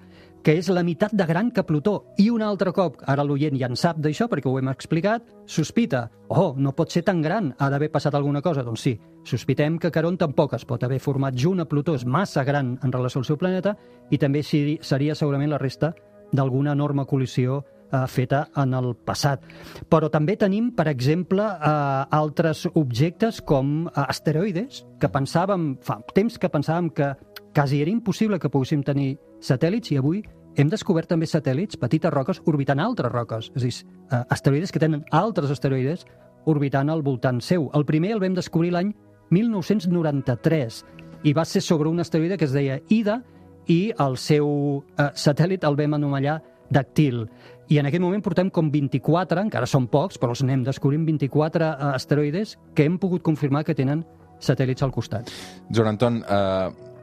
que 0.46 0.54
és 0.60 0.68
la 0.70 0.84
meitat 0.86 1.10
de 1.10 1.24
gran 1.26 1.48
que 1.50 1.64
Plutó. 1.66 2.12
I 2.22 2.28
un 2.30 2.38
altre 2.46 2.70
cop, 2.70 3.00
ara 3.10 3.24
l'oient 3.26 3.56
ja 3.58 3.66
en 3.66 3.74
sap 3.74 3.96
d'això, 3.98 4.28
perquè 4.30 4.46
ho 4.46 4.60
hem 4.60 4.68
explicat, 4.70 5.24
sospita, 5.50 6.04
oh, 6.28 6.52
no 6.56 6.70
pot 6.70 6.94
ser 6.94 7.02
tan 7.02 7.18
gran, 7.20 7.48
ha 7.58 7.66
d'haver 7.72 7.88
passat 7.90 8.14
alguna 8.14 8.38
cosa. 8.44 8.62
Doncs 8.62 8.84
sí, 8.86 8.92
sospitem 9.26 9.80
que 9.82 9.90
Caront 9.90 10.14
tampoc 10.20 10.54
es 10.54 10.64
pot 10.64 10.84
haver 10.86 11.00
format 11.02 11.34
junt 11.34 11.64
a 11.64 11.66
Plutó, 11.66 11.96
és 11.98 12.06
massa 12.06 12.44
gran 12.46 12.76
en 12.78 12.92
relació 12.94 13.18
al 13.18 13.26
seu 13.26 13.36
planeta, 13.40 13.74
i 14.14 14.18
també 14.22 14.44
seri- 14.46 14.78
seria 14.86 15.16
segurament 15.18 15.50
la 15.50 15.58
resta 15.58 15.96
d'alguna 16.30 16.76
enorme 16.78 17.02
col·lisió 17.10 17.64
eh, 17.64 18.04
feta 18.06 18.44
en 18.54 18.78
el 18.78 18.94
passat. 19.02 19.42
Però 19.90 20.12
també 20.14 20.36
tenim, 20.38 20.70
per 20.78 20.86
exemple, 20.86 21.42
eh, 21.42 22.04
altres 22.22 22.68
objectes 22.72 23.42
com 23.42 23.88
eh, 23.88 23.98
asteroides, 24.06 24.84
que 25.00 25.10
pensàvem, 25.10 25.72
fa 25.82 25.98
temps 26.14 26.38
que 26.38 26.48
pensàvem 26.54 26.94
que 26.94 27.16
quasi 27.52 27.82
era 27.82 27.90
impossible 27.90 28.38
que 28.38 28.50
poguéssim 28.52 28.82
tenir 28.84 29.16
satèl·lits 29.40 29.90
i 29.90 29.96
avui 29.98 30.22
hem 30.56 30.70
descobert 30.72 31.10
també 31.12 31.28
satèl·lits, 31.28 31.76
petites 31.80 32.12
roques, 32.12 32.40
orbitant 32.48 32.80
altres 32.80 33.12
roques. 33.12 33.50
És 33.54 33.62
a 33.62 33.66
dir, 33.66 33.74
eh, 34.10 34.22
asteroides 34.30 34.72
que 34.72 34.80
tenen 34.80 35.04
altres 35.10 35.50
asteroides 35.50 36.06
orbitant 36.46 36.90
al 36.90 37.02
voltant 37.02 37.40
seu. 37.40 37.70
El 37.74 37.84
primer 37.84 38.12
el 38.12 38.20
vam 38.20 38.34
descobrir 38.34 38.72
l'any 38.72 38.94
1993 39.30 40.84
i 41.24 41.32
va 41.34 41.44
ser 41.44 41.60
sobre 41.60 41.88
un 41.88 42.00
asteroide 42.00 42.38
que 42.38 42.46
es 42.46 42.52
deia 42.54 42.80
Ida 42.88 43.22
i 43.66 43.92
el 43.98 44.16
seu 44.16 44.48
eh, 44.96 45.10
satèl·lit 45.14 45.66
el 45.66 45.76
vam 45.76 45.98
anomenar 45.98 46.40
Dactyl. 46.70 47.26
I 47.68 47.80
en 47.80 47.88
aquest 47.88 48.02
moment 48.02 48.22
portem 48.22 48.50
com 48.50 48.70
24, 48.70 49.42
encara 49.42 49.66
són 49.66 49.88
pocs, 49.90 50.20
però 50.22 50.34
els 50.34 50.42
anem 50.44 50.62
descobrint 50.66 51.04
24 51.06 51.66
eh, 51.66 51.88
asteroides 51.94 52.56
que 52.74 52.86
hem 52.86 52.98
pogut 53.02 53.24
confirmar 53.26 53.64
que 53.66 53.74
tenen 53.74 54.04
satèl·lits 54.38 54.84
al 54.86 54.92
costat. 54.94 55.32
Joan 55.74 55.94
Anton, 55.94 56.22
eh, 56.22 56.95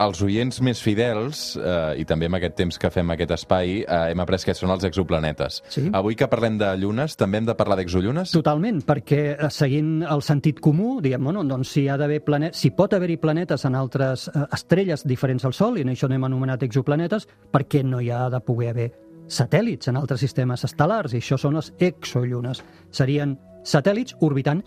els 0.00 0.22
oients 0.24 0.60
més 0.64 0.80
fidels, 0.82 1.42
eh, 1.60 2.00
i 2.00 2.06
també 2.08 2.28
amb 2.30 2.38
aquest 2.38 2.56
temps 2.58 2.78
que 2.80 2.90
fem 2.92 3.12
aquest 3.12 3.34
espai, 3.36 3.80
eh, 3.82 4.00
hem 4.12 4.22
après 4.24 4.44
que 4.46 4.54
són 4.56 4.72
els 4.72 4.84
exoplanetes. 4.88 5.60
Sí. 5.68 5.88
Avui 5.92 6.16
que 6.16 6.28
parlem 6.30 6.56
de 6.60 6.70
llunes, 6.80 7.16
també 7.20 7.38
hem 7.38 7.48
de 7.48 7.56
parlar 7.58 7.76
d'exollunes? 7.80 8.32
Totalment, 8.32 8.80
perquè 8.86 9.20
eh, 9.34 9.50
seguint 9.52 10.00
el 10.08 10.24
sentit 10.24 10.60
comú, 10.60 11.00
diguem, 11.04 11.24
bueno, 11.24 11.44
doncs 11.44 11.74
si, 11.76 11.86
ha 11.88 11.98
d'haver 12.00 12.22
planet... 12.24 12.56
si 12.56 12.72
pot 12.76 12.94
haver-hi 12.96 13.18
planetes 13.20 13.66
en 13.68 13.76
altres 13.76 14.28
eh, 14.28 14.46
estrelles 14.56 15.04
diferents 15.06 15.44
al 15.44 15.54
Sol, 15.56 15.78
i 15.78 15.84
en 15.84 15.92
això 15.92 16.08
n'hem 16.08 16.24
anomenat 16.24 16.64
exoplanetes, 16.66 17.28
per 17.52 17.66
què 17.68 17.84
no 17.84 18.00
hi 18.00 18.10
ha 18.10 18.28
de 18.32 18.40
poder 18.44 18.72
haver 18.72 18.90
satèl·lits 19.30 19.90
en 19.90 20.00
altres 20.00 20.24
sistemes 20.24 20.64
estel·lars? 20.66 21.14
I 21.14 21.20
això 21.22 21.38
són 21.38 21.58
les 21.60 21.72
exollunes. 21.78 22.64
Serien 22.90 23.36
satèl·lits 23.62 24.16
orbitant 24.24 24.64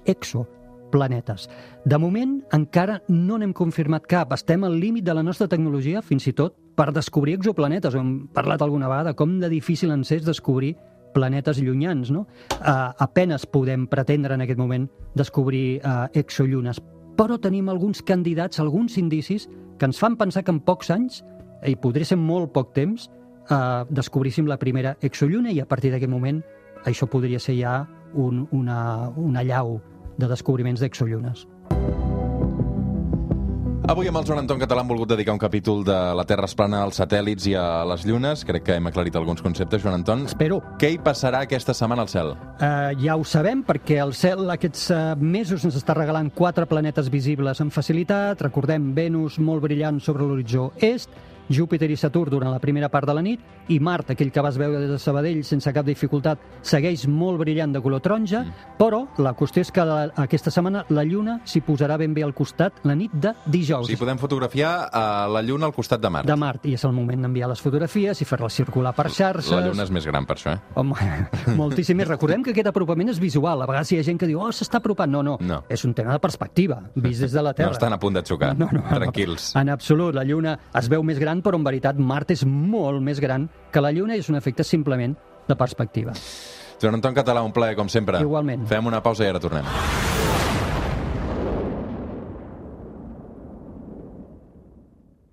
exoplanetes. 0.93 1.49
De 1.85 1.97
moment, 1.97 2.43
encara 2.53 3.01
no 3.09 3.37
n'hem 3.37 3.53
confirmat 3.53 4.05
cap. 4.07 4.33
Estem 4.33 4.63
al 4.63 4.79
límit 4.79 5.03
de 5.03 5.13
la 5.13 5.23
nostra 5.23 5.47
tecnologia, 5.47 6.01
fins 6.01 6.27
i 6.27 6.33
tot 6.33 6.55
per 6.75 6.91
descobrir 6.93 7.35
exoplanetes. 7.35 7.95
Hem 7.95 8.27
parlat 8.33 8.61
alguna 8.61 8.89
vegada, 8.89 9.13
com 9.13 9.39
de 9.39 9.49
difícil 9.49 9.91
ens 9.91 10.11
és 10.11 10.23
descobrir 10.25 10.75
planetes 11.13 11.59
llunyans, 11.61 12.09
no? 12.11 12.27
Uh, 12.59 12.93
apenes 12.97 13.45
podem 13.45 13.87
pretendre 13.87 14.33
en 14.33 14.41
aquest 14.41 14.57
moment 14.57 14.87
descobrir 15.15 15.79
uh, 15.85 16.07
exollunes, 16.13 16.81
però 17.17 17.37
tenim 17.37 17.69
alguns 17.69 18.01
candidats, 18.01 18.59
alguns 18.59 18.97
indicis 18.97 19.47
que 19.77 19.85
ens 19.85 19.99
fan 19.99 20.17
pensar 20.17 20.43
que 20.43 20.51
en 20.51 20.61
pocs 20.61 20.89
anys, 20.89 21.21
i 21.65 21.75
podria 21.75 22.05
ser 22.05 22.17
molt 22.17 22.51
poc 22.53 22.73
temps, 22.73 23.09
uh, 23.49 23.85
descobríssim 23.89 24.49
la 24.49 24.57
primera 24.57 24.97
exolluna 25.01 25.53
i 25.53 25.61
a 25.61 25.69
partir 25.69 25.93
d'aquest 25.93 26.11
moment 26.11 26.41
això 26.83 27.05
podria 27.07 27.39
ser 27.39 27.55
ja 27.61 27.83
un, 28.13 28.47
una, 28.51 29.09
una 29.15 29.43
llau 29.45 29.77
de 30.17 30.29
descobriments 30.31 30.83
d'exollunes. 30.83 31.47
Avui 33.83 34.07
amb 34.07 34.15
el 34.15 34.23
Joan 34.23 34.39
Anton 34.39 34.61
Català 34.61 34.79
hem 34.79 34.91
volgut 34.93 35.09
dedicar 35.11 35.33
un 35.35 35.39
capítol 35.41 35.81
de 35.83 35.95
la 36.15 36.23
Terra 36.23 36.47
es 36.47 36.53
plana 36.55 36.79
als 36.85 37.01
satèl·lits 37.01 37.49
i 37.51 37.55
a 37.59 37.83
les 37.83 38.05
llunes. 38.07 38.45
Crec 38.47 38.63
que 38.69 38.77
hem 38.79 38.87
aclarit 38.87 39.17
alguns 39.19 39.43
conceptes, 39.43 39.81
Joan 39.83 39.97
Anton. 39.97 40.23
Espero. 40.29 40.61
Què 40.79 40.93
hi 40.93 41.01
passarà 41.03 41.41
aquesta 41.43 41.75
setmana 41.75 42.05
al 42.05 42.11
cel? 42.13 42.31
Uh, 42.31 42.95
ja 43.03 43.17
ho 43.19 43.25
sabem 43.27 43.59
perquè 43.67 43.99
el 43.99 44.15
cel 44.15 44.47
aquests 44.55 44.85
uh, 44.95 45.01
mesos 45.19 45.67
ens 45.67 45.75
està 45.75 45.97
regalant 45.97 46.31
quatre 46.31 46.63
planetes 46.71 47.11
visibles 47.11 47.59
amb 47.59 47.75
facilitat. 47.75 48.39
Recordem 48.47 48.93
Venus 48.95 49.35
molt 49.43 49.67
brillant 49.67 49.99
sobre 49.99 50.23
l'horitzó 50.23 50.69
est, 50.79 51.11
Júpiter 51.49 51.89
i 51.91 51.97
Saturn 51.97 52.31
durant 52.31 52.51
la 52.51 52.59
primera 52.59 52.89
part 52.89 53.07
de 53.07 53.13
la 53.13 53.21
nit 53.21 53.39
i 53.69 53.79
Mart, 53.79 54.09
aquell 54.11 54.31
que 54.31 54.41
vas 54.43 54.57
veure 54.59 54.79
des 54.79 54.89
de 54.91 54.99
Sabadell 54.99 55.43
sense 55.43 55.71
cap 55.73 55.85
dificultat, 55.85 56.39
segueix 56.61 57.05
molt 57.07 57.39
brillant 57.39 57.71
de 57.73 57.81
color 57.81 58.01
taronja, 58.03 58.41
mm. 58.43 58.77
però 58.79 59.03
la 59.23 59.33
qüestió 59.35 59.61
és 59.63 59.71
que 59.71 59.85
la, 59.87 60.09
aquesta 60.23 60.51
setmana 60.51 60.85
la 60.89 61.03
Lluna 61.07 61.39
s'hi 61.45 61.61
posarà 61.63 61.97
ben 61.97 62.13
bé 62.13 62.23
al 62.23 62.33
costat 62.33 62.81
la 62.83 62.95
nit 62.95 63.11
de 63.13 63.29
O 63.33 63.51
dijous. 63.51 63.87
sigui, 63.87 63.99
podem 63.99 64.17
fotografiar 64.19 64.89
uh, 64.89 65.31
la 65.33 65.41
lluna 65.41 65.65
al 65.67 65.73
costat 65.73 66.01
de 66.01 66.09
Mart. 66.09 66.27
de 66.27 66.35
Mart, 66.35 66.65
i 66.65 66.73
és 66.73 66.83
el 66.83 66.91
moment 66.93 67.21
d'enviar 67.21 67.49
les 67.49 67.61
fotografies 67.61 68.21
i 68.21 68.25
fer-les 68.25 68.53
circular 68.53 68.93
per 68.95 69.09
xarxes. 69.11 69.51
La 69.51 69.67
lluna 69.67 69.83
és 69.83 69.91
més 69.91 70.05
gran 70.05 70.25
per 70.25 70.35
això, 70.37 70.53
eh? 70.55 70.59
Home, 70.75 70.95
moltíssim 71.59 71.97
més. 71.97 72.07
Recordem 72.07 72.43
que 72.43 72.51
aquest 72.51 72.67
apropament 72.71 73.09
és 73.13 73.19
visual. 73.19 73.61
A 73.61 73.67
vegades 73.69 73.91
hi 73.91 73.99
ha 73.99 74.03
gent 74.03 74.19
que 74.19 74.27
diu, 74.29 74.39
oh, 74.41 74.51
s'està 74.51 74.79
apropant. 74.81 75.11
No, 75.11 75.23
no, 75.23 75.37
No. 75.43 75.63
És 75.69 75.83
un 75.85 75.93
tema 75.93 76.13
de 76.13 76.19
perspectiva, 76.19 76.81
vist 76.95 77.21
des 77.21 77.31
de 77.31 77.41
la 77.43 77.53
Terra. 77.57 77.69
No 77.71 77.77
estan 77.77 77.93
a 77.93 77.99
punt 77.99 78.15
de 78.15 78.23
xocar. 78.25 78.53
No, 78.57 78.69
no, 78.71 78.83
Tranquils. 78.89 79.53
En 79.59 79.69
absolut. 79.69 80.13
La 80.15 80.23
Lluna 80.23 80.57
es 80.79 80.89
veu 80.89 81.03
més 81.03 81.19
gran, 81.33 81.41
però 81.41 81.57
en 81.57 81.65
veritat 81.65 81.97
Mart 81.97 82.31
és 82.31 82.45
molt 82.45 83.01
més 83.01 83.19
gran 83.19 83.49
que 83.71 83.81
la 83.81 83.91
Lluna 83.91 84.15
i 84.15 84.21
és 84.21 84.29
un 84.29 84.37
efecte 84.37 84.63
simplement 84.63 85.15
de 85.47 85.55
perspectiva. 85.55 86.13
Joan 86.81 86.99
Anton 86.99 87.15
Català, 87.15 87.43
un 87.43 87.53
plaer, 87.53 87.75
com 87.75 87.89
sempre. 87.89 88.21
Igualment. 88.21 88.67
Fem 88.67 88.85
una 88.85 89.01
pausa 89.01 89.25
i 89.25 89.31
ara 89.31 89.39
tornem. 89.39 89.65